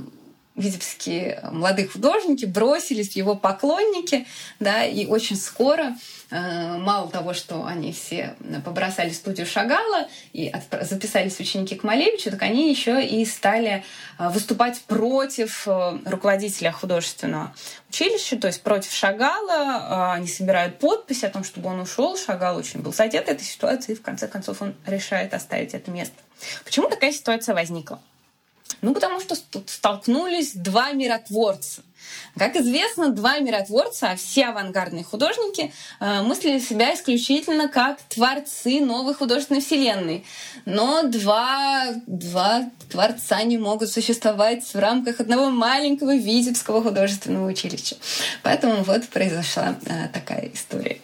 витебские 0.58 1.40
молодые 1.52 1.88
художники 1.88 2.46
бросились 2.46 3.16
его 3.16 3.36
поклонники, 3.36 4.28
да, 4.60 4.84
и 4.84 5.06
очень 5.06 5.38
скоро 5.38 5.96
Э, 6.30 6.78
мало 6.78 7.10
того, 7.10 7.34
что 7.34 7.66
они 7.66 7.94
все 7.94 8.36
побросали 8.66 9.12
студию 9.12 9.48
Шагала 9.48 10.08
и 10.34 10.54
записались 10.82 11.40
ученики 11.40 11.76
к 11.76 11.84
Малевичу, 11.84 12.32
так 12.32 12.42
они 12.42 12.70
еще 12.70 13.06
и 13.06 13.24
стали 13.26 13.86
э, 14.20 14.30
выступать 14.30 14.82
против 14.82 15.66
э, 15.68 16.00
руководителя 16.06 16.74
художественного 16.74 17.56
училища, 17.90 18.38
то 18.38 18.48
есть 18.48 18.62
против 18.62 18.92
Шагала. 18.92 20.14
Они 20.14 20.28
собирают 20.28 20.80
подписи 20.80 21.24
о 21.26 21.30
том, 21.30 21.46
чтобы 21.46 21.70
он 21.70 21.80
ушел. 21.80 22.18
Шагал 22.18 22.58
очень 22.58 22.82
был 22.82 22.92
задет 22.92 23.30
этой 23.30 23.44
ситуацией, 23.44 23.96
и 23.96 24.00
в 24.00 24.02
конце 24.02 24.28
концов 24.28 24.62
он 24.62 24.76
решает 24.86 25.34
оставить 25.34 25.74
это 25.74 25.92
место. 25.92 26.16
Почему 26.66 26.90
такая 26.90 27.14
ситуация 27.14 27.56
возникла? 27.56 28.02
Ну, 28.82 28.94
потому 28.94 29.20
что 29.20 29.36
тут 29.36 29.70
столкнулись 29.70 30.54
два 30.54 30.92
миротворца. 30.92 31.82
Как 32.38 32.56
известно, 32.56 33.10
два 33.10 33.40
миротворца, 33.40 34.12
а 34.12 34.16
все 34.16 34.46
авангардные 34.46 35.04
художники, 35.04 35.74
э, 36.00 36.22
мыслили 36.22 36.60
себя 36.60 36.94
исключительно 36.94 37.68
как 37.68 38.02
творцы 38.04 38.80
новой 38.80 39.14
художественной 39.14 39.62
вселенной. 39.62 40.26
Но 40.66 41.04
два, 41.04 41.88
два 42.06 42.70
творца 42.90 43.42
не 43.44 43.58
могут 43.58 43.90
существовать 43.90 44.64
в 44.64 44.76
рамках 44.76 45.20
одного 45.20 45.50
маленького 45.50 46.16
Витебского 46.16 46.82
художественного 46.82 47.48
училища. 47.48 47.98
Поэтому 48.44 48.84
вот 48.84 49.08
произошла 49.08 49.76
э, 49.86 50.08
такая 50.14 50.52
история. 50.54 51.00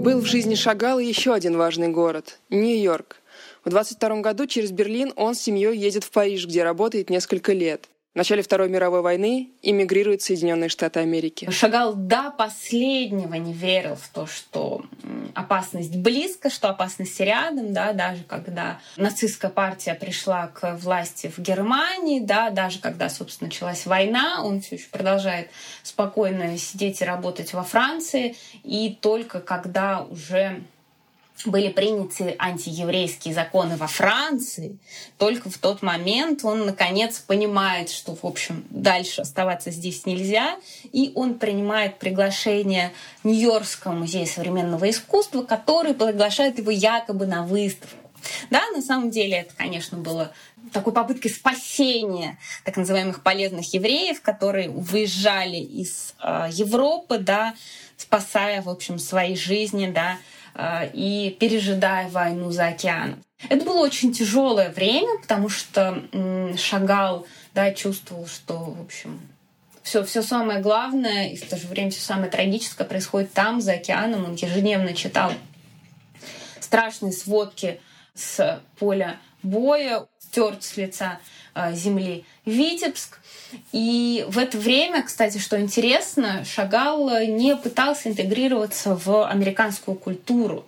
Был 0.00 0.20
в 0.20 0.24
жизни 0.24 0.54
Шагала 0.54 0.98
еще 0.98 1.34
один 1.34 1.56
важный 1.56 1.88
город— 1.88 2.38
Нью-Йорк. 2.50 3.19
В 3.64 3.68
22 3.68 4.20
году 4.20 4.46
через 4.46 4.70
Берлин 4.70 5.12
он 5.16 5.34
с 5.34 5.40
семьей 5.40 5.76
едет 5.76 6.04
в 6.04 6.10
Париж, 6.10 6.46
где 6.46 6.64
работает 6.64 7.10
несколько 7.10 7.52
лет. 7.52 7.88
В 8.12 8.16
начале 8.16 8.42
Второй 8.42 8.68
мировой 8.68 9.02
войны 9.02 9.50
эмигрирует 9.62 10.20
в 10.20 10.24
Соединенные 10.24 10.68
Штаты 10.68 10.98
Америки. 10.98 11.48
Шагал 11.48 11.94
до 11.94 12.32
последнего 12.32 13.34
не 13.34 13.52
верил 13.52 13.94
в 13.94 14.08
то, 14.08 14.26
что 14.26 14.82
опасность 15.34 15.94
близко, 15.94 16.50
что 16.50 16.70
опасность 16.70 17.20
рядом, 17.20 17.72
да, 17.72 17.92
даже 17.92 18.24
когда 18.24 18.80
нацистская 18.96 19.50
партия 19.52 19.94
пришла 19.94 20.48
к 20.48 20.76
власти 20.78 21.28
в 21.28 21.38
Германии, 21.38 22.18
да, 22.18 22.50
даже 22.50 22.80
когда, 22.80 23.08
собственно, 23.08 23.46
началась 23.46 23.86
война, 23.86 24.42
он 24.42 24.60
все 24.60 24.74
еще 24.74 24.88
продолжает 24.88 25.48
спокойно 25.84 26.58
сидеть 26.58 27.02
и 27.02 27.04
работать 27.04 27.52
во 27.52 27.62
Франции, 27.62 28.34
и 28.64 28.98
только 29.00 29.38
когда 29.38 30.02
уже 30.02 30.64
были 31.44 31.68
приняты 31.68 32.34
антиеврейские 32.38 33.34
законы 33.34 33.76
во 33.76 33.86
Франции, 33.86 34.78
только 35.18 35.50
в 35.50 35.58
тот 35.58 35.82
момент 35.82 36.44
он, 36.44 36.66
наконец, 36.66 37.18
понимает, 37.18 37.90
что, 37.90 38.14
в 38.14 38.24
общем, 38.24 38.64
дальше 38.70 39.22
оставаться 39.22 39.70
здесь 39.70 40.06
нельзя, 40.06 40.56
и 40.92 41.12
он 41.14 41.38
принимает 41.38 41.98
приглашение 41.98 42.92
Нью-Йоркского 43.24 43.92
музея 43.92 44.26
современного 44.26 44.88
искусства, 44.90 45.42
который 45.42 45.94
приглашает 45.94 46.58
его 46.58 46.70
якобы 46.70 47.26
на 47.26 47.44
выставку. 47.44 47.96
Да, 48.50 48.62
на 48.74 48.82
самом 48.82 49.10
деле 49.10 49.38
это, 49.38 49.54
конечно, 49.56 49.96
было 49.96 50.32
такой 50.72 50.92
попыткой 50.92 51.30
спасения 51.30 52.38
так 52.64 52.76
называемых 52.76 53.22
полезных 53.22 53.72
евреев, 53.72 54.20
которые 54.20 54.68
выезжали 54.68 55.56
из 55.56 56.14
э, 56.22 56.48
Европы, 56.52 57.18
да, 57.18 57.54
спасая, 57.96 58.62
в 58.62 58.68
общем, 58.68 58.98
свои 58.98 59.36
жизни, 59.36 59.90
да, 59.90 60.18
и 60.58 61.36
пережидая 61.38 62.08
войну 62.08 62.50
за 62.50 62.68
океаном. 62.68 63.22
Это 63.48 63.64
было 63.64 63.80
очень 63.80 64.12
тяжелое 64.12 64.70
время, 64.70 65.20
потому 65.20 65.48
что 65.48 66.02
Шагал 66.56 67.26
да, 67.54 67.72
чувствовал, 67.72 68.26
что, 68.26 68.58
в 68.58 68.80
общем, 68.82 69.20
все, 69.82 70.04
все 70.04 70.22
самое 70.22 70.60
главное 70.60 71.30
и 71.30 71.36
в 71.36 71.48
то 71.48 71.56
же 71.56 71.66
время 71.66 71.90
все 71.90 72.00
самое 72.00 72.30
трагическое 72.30 72.86
происходит 72.86 73.32
там, 73.32 73.60
за 73.60 73.72
океаном. 73.72 74.24
Он 74.24 74.34
ежедневно 74.34 74.94
читал 74.94 75.32
страшные 76.60 77.12
сводки 77.12 77.80
с 78.14 78.60
поля 78.78 79.16
боя, 79.42 80.06
стерт 80.18 80.62
с 80.62 80.76
лица 80.76 81.18
э, 81.54 81.74
земли 81.74 82.24
Витебск. 82.44 83.18
И 83.72 84.24
в 84.28 84.38
это 84.38 84.58
время, 84.58 85.02
кстати, 85.02 85.38
что 85.38 85.60
интересно, 85.60 86.44
Шагал 86.44 87.10
не 87.26 87.56
пытался 87.56 88.08
интегрироваться 88.08 88.94
в 88.94 89.26
американскую 89.28 89.96
культуру. 89.96 90.64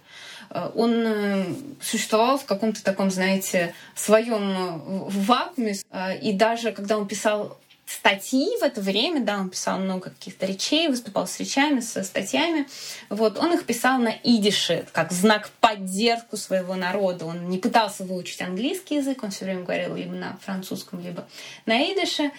Э, 0.50 0.70
он 0.74 0.92
э, 0.94 1.44
существовал 1.80 2.38
в 2.38 2.44
каком-то 2.44 2.82
таком, 2.82 3.10
знаете, 3.10 3.74
своем 3.94 5.06
вакууме. 5.08 5.76
И 6.20 6.32
даже 6.32 6.72
когда 6.72 6.98
он 6.98 7.06
писал 7.06 7.58
статьи 7.92 8.48
в 8.58 8.62
это 8.62 8.80
время, 8.80 9.22
да, 9.22 9.38
он 9.38 9.50
писал 9.50 9.78
много 9.78 10.10
каких-то 10.10 10.46
речей, 10.46 10.88
выступал 10.88 11.26
с 11.26 11.38
речами, 11.38 11.80
со 11.80 12.02
статьями. 12.02 12.66
Вот, 13.08 13.38
он 13.38 13.54
их 13.54 13.64
писал 13.64 13.98
на 13.98 14.12
идише, 14.22 14.86
как 14.92 15.12
знак 15.12 15.50
поддержку 15.60 16.36
своего 16.36 16.74
народа. 16.74 17.26
Он 17.26 17.48
не 17.48 17.58
пытался 17.58 18.04
выучить 18.04 18.40
английский 18.40 18.96
язык, 18.96 19.22
он 19.22 19.30
все 19.30 19.44
время 19.44 19.62
говорил 19.62 19.94
либо 19.94 20.14
на 20.14 20.38
французском, 20.42 21.00
либо 21.00 21.26
на 21.66 21.82
идише. 21.92 22.30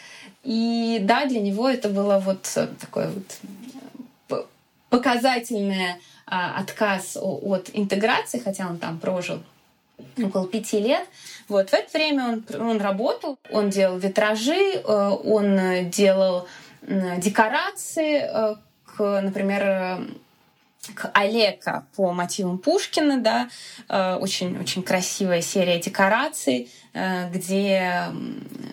И 0.43 0.99
да, 1.01 1.25
для 1.25 1.39
него 1.39 1.69
это 1.69 1.89
было 1.89 2.19
вот 2.19 2.43
такое 2.79 3.09
вот 3.09 4.47
показательное 4.89 5.99
а, 6.27 6.59
отказ 6.59 7.17
от 7.19 7.69
интеграции, 7.73 8.39
хотя 8.39 8.67
он 8.67 8.77
там 8.77 8.99
прожил 8.99 9.41
около 10.21 10.47
пяти 10.47 10.79
лет. 10.79 11.07
Вот. 11.47 11.69
В 11.69 11.73
это 11.73 11.97
время 11.97 12.27
он, 12.27 12.45
он 12.59 12.81
работал, 12.81 13.37
он 13.51 13.69
делал 13.69 13.97
витражи, 13.97 14.75
э, 14.75 14.81
он 14.83 15.89
делал 15.89 16.47
декорации, 16.87 18.21
э, 18.23 18.55
к, 18.85 19.21
например, 19.21 20.07
к 20.95 21.09
Олега 21.13 21.85
по 21.95 22.11
мотивам 22.11 22.57
Пушкина, 22.57 23.19
да, 23.19 23.49
очень-очень 24.19 24.81
э, 24.81 24.85
красивая 24.85 25.41
серия 25.41 25.79
декораций, 25.79 26.63
э, 26.63 26.82
где, 26.93 28.03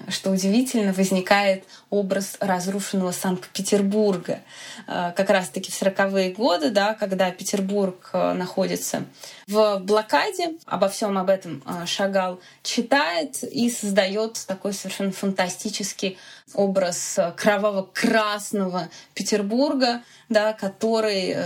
что 0.09 0.31
удивительно, 0.31 0.93
возникает 0.93 1.65
образ 1.89 2.37
разрушенного 2.41 3.13
Санкт-Петербурга. 3.13 4.41
Э, 4.87 5.13
как 5.17 5.31
раз-таки 5.31 5.73
в 5.73 5.83
40-е 5.83 6.33
годы, 6.33 6.71
да, 6.71 6.95
когда 6.95 7.31
Петербург 7.31 8.11
находится 8.13 9.05
в 9.47 9.79
блокаде, 9.79 10.59
обо 10.67 10.89
всем 10.89 11.17
об 11.17 11.31
этом 11.31 11.63
Шагал 11.87 12.41
читает 12.63 13.43
и 13.43 13.71
создает 13.71 14.45
такой 14.47 14.75
совершенно 14.75 15.13
фантастический 15.13 16.19
образ 16.55 17.19
кроваво-красного 17.37 18.91
Петербурга, 19.15 20.03
да, 20.29 20.53
который 20.53 21.37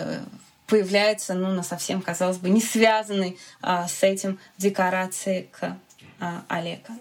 появляется, 0.67 1.35
ну, 1.35 1.49
на 1.53 1.63
совсем, 1.63 2.01
казалось 2.01 2.39
бы, 2.39 2.49
не 2.49 2.61
связанной 2.61 3.39
а, 3.61 3.87
с 3.87 4.03
этим 4.03 4.39
декорации 4.59 5.49
к 5.53 5.77
Олега. 6.49 6.93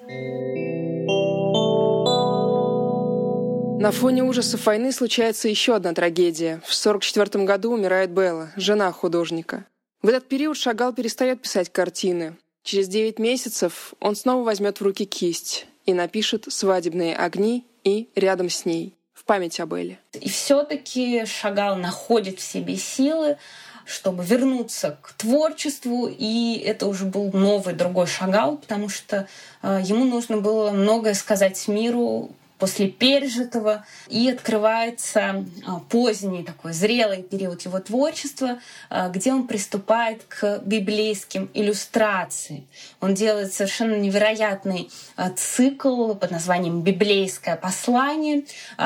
На 3.80 3.91
фоне 3.91 4.23
ужасов 4.23 4.65
войны 4.65 4.91
случается 4.91 5.49
еще 5.49 5.76
одна 5.76 5.93
трагедия. 5.93 6.62
В 6.65 6.71
1944 6.71 7.45
году 7.45 7.71
умирает 7.73 8.12
Белла, 8.12 8.52
жена 8.56 8.91
художника. 8.91 9.65
В 10.02 10.08
этот 10.08 10.28
период 10.28 10.56
Шагал 10.56 10.93
перестает 10.93 11.41
писать 11.41 11.69
картины. 11.71 12.38
Через 12.63 12.88
9 12.88 13.19
месяцев 13.19 13.93
он 13.99 14.15
снова 14.15 14.43
возьмет 14.43 14.80
в 14.80 14.84
руки 14.84 15.06
кисть 15.06 15.67
и 15.86 15.93
напишет 15.93 16.45
«Свадебные 16.47 17.15
огни» 17.15 17.65
и 17.84 18.10
«Рядом 18.15 18.49
с 18.49 18.65
ней» 18.65 18.95
в 19.13 19.26
память 19.26 19.60
об 19.60 19.73
Элле. 19.73 19.99
И 20.13 20.30
все-таки 20.30 21.26
Шагал 21.26 21.76
находит 21.76 22.39
в 22.39 22.41
себе 22.41 22.78
силы, 22.78 23.38
чтобы 23.85 24.23
вернуться 24.23 24.97
к 25.01 25.13
творчеству, 25.13 26.07
и 26.07 26.61
это 26.65 26.87
уже 26.87 27.05
был 27.05 27.31
новый, 27.31 27.73
другой 27.73 28.07
Шагал, 28.07 28.57
потому 28.57 28.89
что 28.89 29.27
э, 29.61 29.81
ему 29.83 30.05
нужно 30.05 30.37
было 30.37 30.71
многое 30.71 31.13
сказать 31.13 31.67
миру 31.67 32.31
после 32.57 32.87
пережитого, 32.87 33.85
и 34.07 34.29
открывается 34.29 35.45
а, 35.65 35.79
поздний 35.89 36.43
такой 36.43 36.73
зрелый 36.73 37.23
период 37.23 37.61
его 37.63 37.79
творчества, 37.79 38.59
а, 38.89 39.09
где 39.09 39.33
он 39.33 39.47
приступает 39.47 40.23
к 40.23 40.61
библейским 40.63 41.49
иллюстрациям. 41.53 42.65
Он 43.01 43.13
делает 43.13 43.53
совершенно 43.53 43.95
невероятный 43.95 44.89
а, 45.15 45.29
цикл 45.31 46.13
под 46.13 46.31
названием 46.31 46.81
«Библейское 46.81 47.55
послание». 47.55 48.45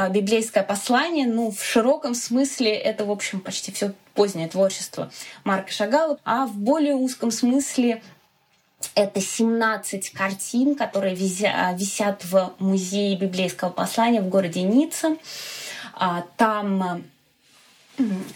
«Библейское 0.09 0.63
послание», 0.63 1.27
ну, 1.27 1.51
в 1.51 1.63
широком 1.63 2.15
смысле 2.15 2.73
это, 2.73 3.05
в 3.05 3.11
общем, 3.11 3.39
почти 3.39 3.71
все 3.71 3.93
позднее 4.17 4.47
творчество 4.47 5.11
Марка 5.43 5.71
Шагала, 5.71 6.19
а 6.25 6.47
в 6.47 6.55
более 6.57 6.95
узком 6.95 7.29
смысле 7.29 8.01
это 8.95 9.21
17 9.21 10.11
картин, 10.11 10.75
которые 10.75 11.15
висят 11.15 12.23
в 12.25 12.53
музее 12.59 13.15
библейского 13.17 13.69
послания 13.69 14.21
в 14.21 14.29
городе 14.29 14.61
Ницца. 14.61 15.17
А, 15.93 16.25
там 16.37 17.03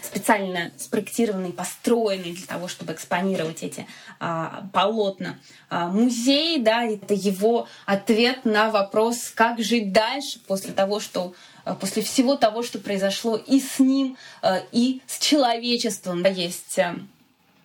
специально 0.02 0.72
спроектированный, 0.76 1.52
построенный 1.52 2.32
для 2.32 2.46
того, 2.46 2.68
чтобы 2.68 2.92
экспонировать 2.92 3.62
эти 3.62 3.86
а, 4.18 4.64
полотна. 4.72 5.38
А, 5.70 5.88
музей, 5.88 6.58
да, 6.58 6.84
это 6.84 7.14
его 7.14 7.68
ответ 7.86 8.44
на 8.44 8.70
вопрос, 8.70 9.30
как 9.34 9.60
жить 9.60 9.92
дальше 9.92 10.40
после 10.46 10.72
того, 10.72 10.98
что 10.98 11.34
а, 11.64 11.74
после 11.74 12.02
всего 12.02 12.36
того, 12.36 12.62
что 12.62 12.78
произошло 12.78 13.36
и 13.36 13.60
с 13.60 13.78
ним, 13.78 14.16
а, 14.42 14.60
и 14.72 15.00
с 15.06 15.18
человечеством. 15.18 16.24
Есть 16.24 16.78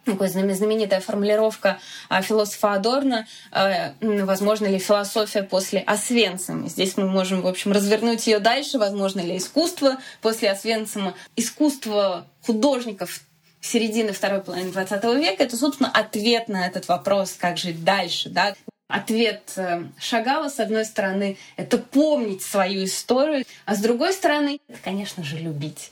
а, 0.08 0.18
такая 0.18 0.56
знаменитая 0.56 1.00
формулировка 1.00 1.80
а, 2.10 2.22
философа 2.22 2.74
Адорна 2.74 3.28
а, 3.52 3.94
«Возможно 4.02 4.68
ли 4.68 4.80
философия 4.80 5.44
после 5.44 5.80
Освенцима?» 5.80 6.70
Здесь 6.70 6.98
мы 6.98 7.08
можем, 7.08 7.42
в 7.42 7.48
общем, 7.48 7.72
развернуть 7.72 8.28
ее 8.28 8.40
дальше. 8.40 8.78
Возможно 8.78 9.22
ли 9.22 9.38
искусство 9.38 9.98
после 10.22 10.52
Освенцима? 10.52 11.14
Искусство 11.36 12.28
художников 12.46 13.22
середины 13.62 14.14
второй 14.14 14.42
половины 14.42 14.70
XX 14.70 15.20
века— 15.20 15.44
это, 15.44 15.58
собственно, 15.58 15.92
ответ 15.92 16.48
на 16.48 16.66
этот 16.66 16.88
вопрос, 16.88 17.34
как 17.38 17.58
жить 17.58 17.84
дальше. 17.84 18.30
Да? 18.30 18.56
Ответ 18.88 19.52
э, 19.58 19.84
Шагала, 20.00 20.48
с 20.48 20.60
одной 20.60 20.86
стороны, 20.86 21.38
это 21.58 21.78
помнить 21.78 22.42
свою 22.42 22.86
историю, 22.86 23.44
а 23.66 23.76
с 23.76 23.80
другой 23.80 24.14
стороны, 24.14 24.60
это, 24.70 24.80
конечно 24.82 25.24
же, 25.24 25.38
любить. 25.38 25.92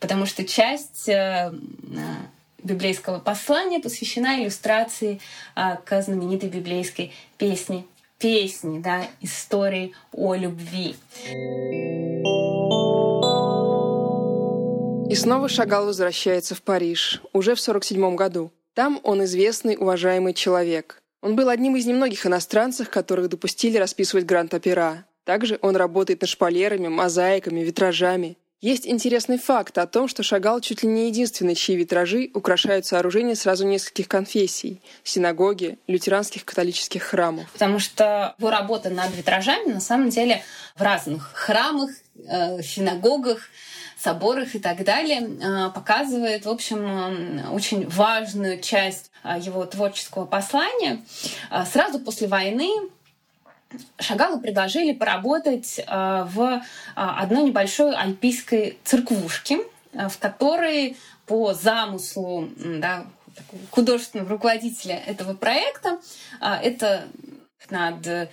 Потому 0.00 0.26
что 0.26 0.44
часть 0.44 1.08
э, 1.08 1.52
библейского 2.62 3.18
послания 3.18 3.80
посвящена 3.80 4.42
иллюстрации 4.42 5.20
а, 5.54 5.76
к 5.76 6.02
знаменитой 6.02 6.48
библейской 6.48 7.12
песне 7.38 7.84
песни, 8.22 8.78
да, 8.78 9.08
истории 9.20 9.94
о 10.12 10.36
любви. 10.36 10.94
И 15.10 15.14
снова 15.16 15.48
Шагал 15.48 15.86
возвращается 15.86 16.54
в 16.54 16.62
Париж, 16.62 17.20
уже 17.32 17.56
в 17.56 17.60
47 17.60 18.14
году. 18.14 18.52
Там 18.74 19.00
он 19.02 19.24
известный, 19.24 19.76
уважаемый 19.76 20.34
человек. 20.34 21.02
Он 21.20 21.34
был 21.34 21.48
одним 21.48 21.76
из 21.76 21.84
немногих 21.84 22.24
иностранцев, 22.24 22.88
которых 22.88 23.28
допустили 23.28 23.76
расписывать 23.76 24.24
гранд-опера. 24.24 25.04
Также 25.24 25.58
он 25.60 25.76
работает 25.76 26.20
над 26.20 26.30
шпалерами, 26.30 26.88
мозаиками, 26.88 27.60
витражами. 27.60 28.38
Есть 28.62 28.86
интересный 28.86 29.38
факт 29.38 29.76
о 29.76 29.88
том, 29.88 30.06
что 30.06 30.22
Шагал 30.22 30.60
чуть 30.60 30.84
ли 30.84 30.88
не 30.88 31.08
единственный, 31.08 31.56
чьи 31.56 31.74
витражи 31.74 32.30
украшают 32.32 32.86
сооружения 32.86 33.34
сразу 33.34 33.66
нескольких 33.66 34.06
конфессий– 34.06 34.80
синагоги, 35.02 35.78
лютеранских 35.88 36.44
католических 36.44 37.02
храмов. 37.02 37.50
Потому 37.52 37.80
что 37.80 38.36
его 38.38 38.50
работа 38.50 38.88
над 38.88 39.12
витражами 39.16 39.72
на 39.72 39.80
самом 39.80 40.10
деле 40.10 40.44
в 40.76 40.82
разных 40.82 41.32
храмах, 41.34 41.90
э, 42.16 42.62
синагогах, 42.62 43.40
соборах 43.98 44.54
и 44.54 44.60
так 44.60 44.84
далее 44.84 45.22
э, 45.22 45.70
показывает, 45.74 46.46
в 46.46 46.48
общем, 46.48 46.86
э, 46.86 47.48
очень 47.48 47.88
важную 47.88 48.60
часть 48.60 49.10
его 49.40 49.64
творческого 49.66 50.24
послания. 50.24 51.04
Сразу 51.64 51.98
после 51.98 52.28
войны 52.28 52.70
Шагалу 53.98 54.40
предложили 54.40 54.92
поработать 54.92 55.78
э, 55.78 55.84
в 55.86 56.62
а, 56.94 57.20
одной 57.20 57.44
небольшой 57.44 57.94
альпийской 57.94 58.78
церквушке, 58.84 59.60
э, 59.92 60.08
в 60.08 60.18
которой 60.18 60.96
по 61.26 61.54
замыслу 61.54 62.48
да, 62.56 63.06
художественного 63.70 64.30
руководителя 64.30 64.96
этого 65.06 65.34
проекта 65.34 65.98
э, 66.40 66.46
это 66.62 67.04
над 67.70 68.06
э, 68.06 68.28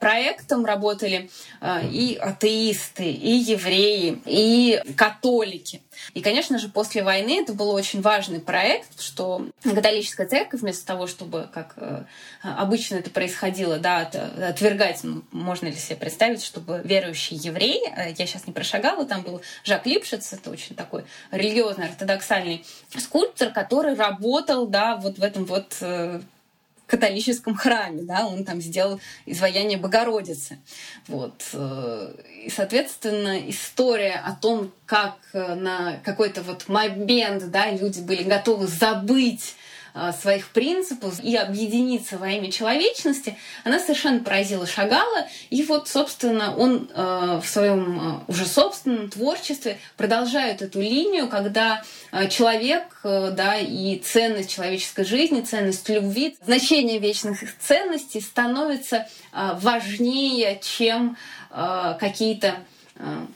проектом 0.00 0.64
работали 0.64 1.30
э, 1.60 1.86
и 1.90 2.16
атеисты, 2.16 3.10
и 3.10 3.30
евреи, 3.30 4.20
и 4.24 4.82
католики. 4.96 5.82
И, 6.14 6.20
конечно 6.20 6.58
же, 6.58 6.68
после 6.68 7.02
войны 7.02 7.40
это 7.42 7.52
был 7.52 7.70
очень 7.70 8.00
важный 8.00 8.40
проект, 8.40 9.00
что 9.00 9.46
католическая 9.62 10.26
церковь 10.26 10.60
вместо 10.60 10.86
того, 10.86 11.06
чтобы, 11.06 11.48
как 11.52 11.74
э, 11.76 12.04
обычно 12.42 12.96
это 12.96 13.10
происходило, 13.10 13.78
да, 13.78 14.10
отвергать, 14.48 15.00
можно 15.32 15.66
ли 15.66 15.74
себе 15.74 15.96
представить, 15.96 16.42
чтобы 16.42 16.80
верующий 16.84 17.36
еврей, 17.36 17.82
я 18.16 18.26
сейчас 18.26 18.46
не 18.46 18.52
прошагала, 18.52 19.04
там 19.04 19.22
был 19.22 19.42
Жак 19.64 19.86
Липшиц, 19.86 20.32
это 20.32 20.50
очень 20.50 20.76
такой 20.76 21.04
религиозный, 21.30 21.86
ортодоксальный 21.86 22.64
скульптор, 22.96 23.50
который 23.50 23.94
работал, 23.94 24.66
да, 24.66 24.96
вот 24.96 25.18
в 25.18 25.22
этом 25.22 25.44
вот 25.44 25.76
католическом 26.88 27.54
храме, 27.54 28.02
да, 28.02 28.26
он 28.26 28.44
там 28.44 28.60
сделал 28.60 28.98
изваяние 29.26 29.78
Богородицы. 29.78 30.58
Вот. 31.06 31.44
Э, 31.52 32.14
и, 32.44 32.50
соответственно, 32.50 33.38
история 33.48 34.14
о 34.24 34.32
том, 34.32 34.72
как 34.86 35.18
э, 35.34 35.54
на 35.54 35.98
какой-то 36.02 36.42
вот 36.42 36.68
момент, 36.68 37.50
да, 37.50 37.70
люди 37.70 38.00
были 38.00 38.22
готовы 38.22 38.66
забыть 38.66 39.54
своих 40.20 40.48
принципов 40.50 41.20
и 41.22 41.36
объединиться 41.36 42.18
во 42.18 42.28
имя 42.30 42.50
человечности, 42.50 43.36
она 43.64 43.78
совершенно 43.78 44.20
поразила 44.20 44.66
Шагала. 44.66 45.26
И 45.50 45.62
вот, 45.62 45.88
собственно, 45.88 46.54
он 46.56 46.90
э, 46.92 47.40
в 47.42 47.48
своем 47.48 47.98
э, 47.98 48.32
уже 48.32 48.46
собственном 48.46 49.10
творчестве 49.10 49.78
продолжает 49.96 50.62
эту 50.62 50.80
линию, 50.80 51.28
когда 51.28 51.82
человек 52.30 53.00
да, 53.02 53.56
и 53.58 53.98
ценность 53.98 54.50
человеческой 54.50 55.04
жизни, 55.04 55.42
ценность 55.42 55.88
любви, 55.88 56.36
значение 56.44 56.98
вечных 56.98 57.40
ценностей 57.58 58.20
становится 58.20 59.06
важнее, 59.32 60.58
чем 60.62 61.16
какие-то 61.50 62.56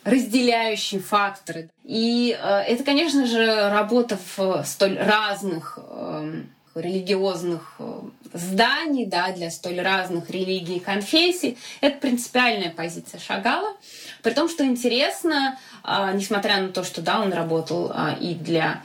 разделяющие 0.05 1.01
факторы. 1.01 1.71
И 1.85 2.37
э, 2.39 2.47
это, 2.63 2.85
конечно 2.85 3.27
же, 3.27 3.71
работа 3.71 4.19
в 4.37 4.65
столь 4.65 4.99
разных 4.99 5.79
э, 5.81 6.43
религиозных 6.75 7.77
э, 7.79 8.01
зданий, 8.33 9.07
да, 9.07 9.31
для 9.33 9.51
столь 9.51 9.81
разных 9.81 10.31
религий 10.31 10.77
и 10.77 10.81
конфессий. 10.81 11.59
Это 11.81 11.99
принципиальная 11.99 12.71
позиция 12.71 13.21
Шагала. 13.21 13.77
При 14.23 14.33
том, 14.33 14.49
что 14.49 14.65
интересно, 14.65 15.59
несмотря 16.15 16.63
на 16.63 16.69
то, 16.69 16.83
что 16.83 17.03
да, 17.03 17.21
он 17.21 17.33
работал 17.33 17.93
и 18.21 18.35
для 18.35 18.83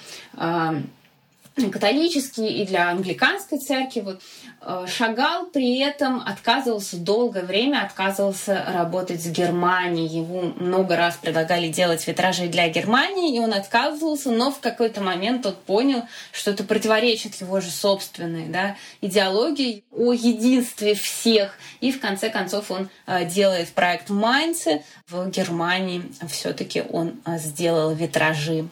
католические 1.72 2.62
и 2.62 2.66
для 2.66 2.90
англиканской 2.90 3.58
церкви. 3.60 4.02
Вот. 4.02 4.22
Э, 4.70 4.86
Шагал 4.86 5.46
при 5.46 5.80
этом 5.80 6.20
отказывался 6.20 6.98
долгое 6.98 7.44
время, 7.44 7.86
отказывался 7.86 8.66
работать 8.74 9.22
с 9.24 9.28
Германией. 9.28 10.08
Ему 10.08 10.54
много 10.58 10.98
раз 10.98 11.16
предлагали 11.16 11.70
делать 11.70 12.06
витражи 12.06 12.48
для 12.48 12.68
Германии, 12.68 13.38
и 13.38 13.40
он 13.40 13.54
отказывался, 13.54 14.30
но 14.30 14.52
в 14.52 14.60
какой-то 14.60 15.00
момент 15.00 15.46
он 15.46 15.56
понял, 15.56 16.04
что 16.34 16.52
это 16.52 16.66
противоречит 16.66 17.36
его 17.36 17.62
же 17.62 17.70
собственной 17.70 18.48
да, 18.48 18.76
идеологии 19.00 19.86
о 19.96 20.12
единстве 20.12 20.96
всех. 20.96 21.58
И 21.80 21.94
в 21.94 22.02
конце 22.02 22.30
концов 22.30 22.70
он 22.70 22.90
э, 23.06 23.24
делает 23.24 23.70
проект 23.70 24.10
в 24.10 24.14
Майнце. 24.14 24.84
В 25.08 25.30
Германии 25.30 26.04
все-таки 26.28 26.84
он 26.90 27.22
э, 27.26 27.38
сделал 27.38 27.94
витражи 27.94 28.68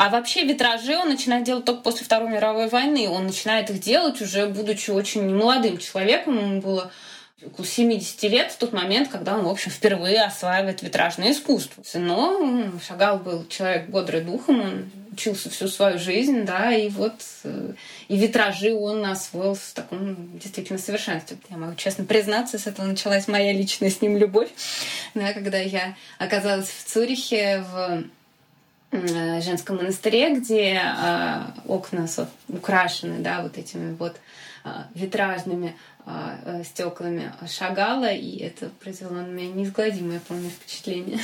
а 0.00 0.08
вообще 0.08 0.44
витражи 0.44 0.96
он 0.96 1.10
начинает 1.10 1.44
делать 1.44 1.66
только 1.66 1.82
после 1.82 2.06
Второй 2.06 2.30
мировой 2.30 2.70
войны. 2.70 3.06
Он 3.10 3.26
начинает 3.26 3.68
их 3.68 3.80
делать 3.80 4.22
уже 4.22 4.46
будучи 4.46 4.90
очень 4.90 5.28
молодым 5.28 5.76
человеком. 5.76 6.38
Ему 6.38 6.62
было 6.62 6.90
около 7.44 7.66
70 7.66 8.22
лет 8.22 8.50
в 8.50 8.56
тот 8.56 8.72
момент, 8.72 9.08
когда 9.08 9.36
он, 9.36 9.44
в 9.44 9.48
общем, 9.50 9.70
впервые 9.70 10.22
осваивает 10.22 10.80
витражное 10.80 11.32
искусство. 11.32 11.82
Но 11.98 12.70
Шагал 12.88 13.18
был 13.18 13.46
человек 13.48 13.90
бодрый 13.90 14.22
духом, 14.22 14.62
он 14.62 14.90
учился 15.12 15.50
всю 15.50 15.68
свою 15.68 15.98
жизнь, 15.98 16.44
да, 16.46 16.72
и 16.72 16.88
вот 16.88 17.20
э, 17.44 17.74
и 18.08 18.16
витражи 18.16 18.72
он 18.72 19.04
освоил 19.04 19.54
в 19.54 19.72
таком 19.74 20.38
действительно 20.38 20.78
совершенстве. 20.78 21.36
Я 21.50 21.58
могу 21.58 21.74
честно 21.74 22.04
признаться, 22.04 22.58
с 22.58 22.66
этого 22.66 22.86
началась 22.86 23.28
моя 23.28 23.52
личная 23.52 23.90
с 23.90 24.00
ним 24.00 24.16
любовь, 24.16 24.48
да, 25.12 25.34
когда 25.34 25.58
я 25.58 25.94
оказалась 26.18 26.70
в 26.70 26.84
Цюрихе 26.84 27.64
в 27.70 28.04
женском 28.92 29.76
монастыре, 29.76 30.34
где 30.38 30.80
э, 30.82 31.42
окна 31.66 32.06
украшены, 32.48 33.20
да, 33.20 33.42
вот 33.42 33.56
этими 33.56 33.94
вот 33.94 34.16
э, 34.64 34.68
витражными 34.94 35.76
э, 36.06 36.62
стеклами 36.64 37.32
шагала, 37.48 38.10
и 38.12 38.38
это 38.38 38.70
произвело 38.80 39.12
на 39.12 39.26
меня 39.26 39.52
неизгладимое, 39.52 40.20
помню, 40.26 40.50
впечатление. 40.50 41.18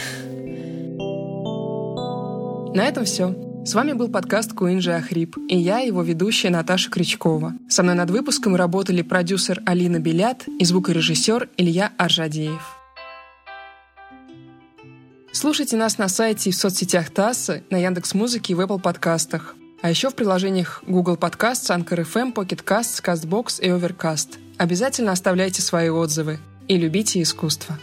На 2.74 2.86
этом 2.86 3.04
все. 3.04 3.34
С 3.64 3.74
вами 3.74 3.94
был 3.94 4.08
подкаст 4.08 4.52
Куинджи 4.52 4.92
Ахрип, 4.92 5.36
и 5.48 5.56
я, 5.56 5.80
его 5.80 6.02
ведущая 6.02 6.50
Наташа 6.50 6.88
Крючкова. 6.88 7.54
Со 7.68 7.82
мной 7.82 7.96
над 7.96 8.10
выпуском 8.10 8.54
работали 8.54 9.02
продюсер 9.02 9.60
Алина 9.66 9.98
Белят 9.98 10.44
и 10.46 10.64
звукорежиссер 10.64 11.48
Илья 11.56 11.92
Аржадеев. 11.98 12.75
Слушайте 15.46 15.76
нас 15.76 15.96
на 15.96 16.08
сайте 16.08 16.50
и 16.50 16.52
в 16.52 16.56
соцсетях 16.56 17.08
ТАССа, 17.10 17.62
на 17.70 17.76
Яндекс 17.76 18.14
Музыке 18.14 18.52
и 18.52 18.56
в 18.56 18.60
Apple 18.62 18.80
подкастах. 18.80 19.54
А 19.80 19.88
еще 19.88 20.10
в 20.10 20.16
приложениях 20.16 20.82
Google 20.88 21.14
Podcasts, 21.14 21.70
Anchor 21.70 22.04
FM, 22.04 22.34
Pocket 22.34 22.64
Casts, 22.64 23.00
CastBox 23.00 23.62
и 23.62 23.68
Overcast. 23.68 24.40
Обязательно 24.58 25.12
оставляйте 25.12 25.62
свои 25.62 25.88
отзывы 25.88 26.40
и 26.66 26.76
любите 26.76 27.22
искусство. 27.22 27.78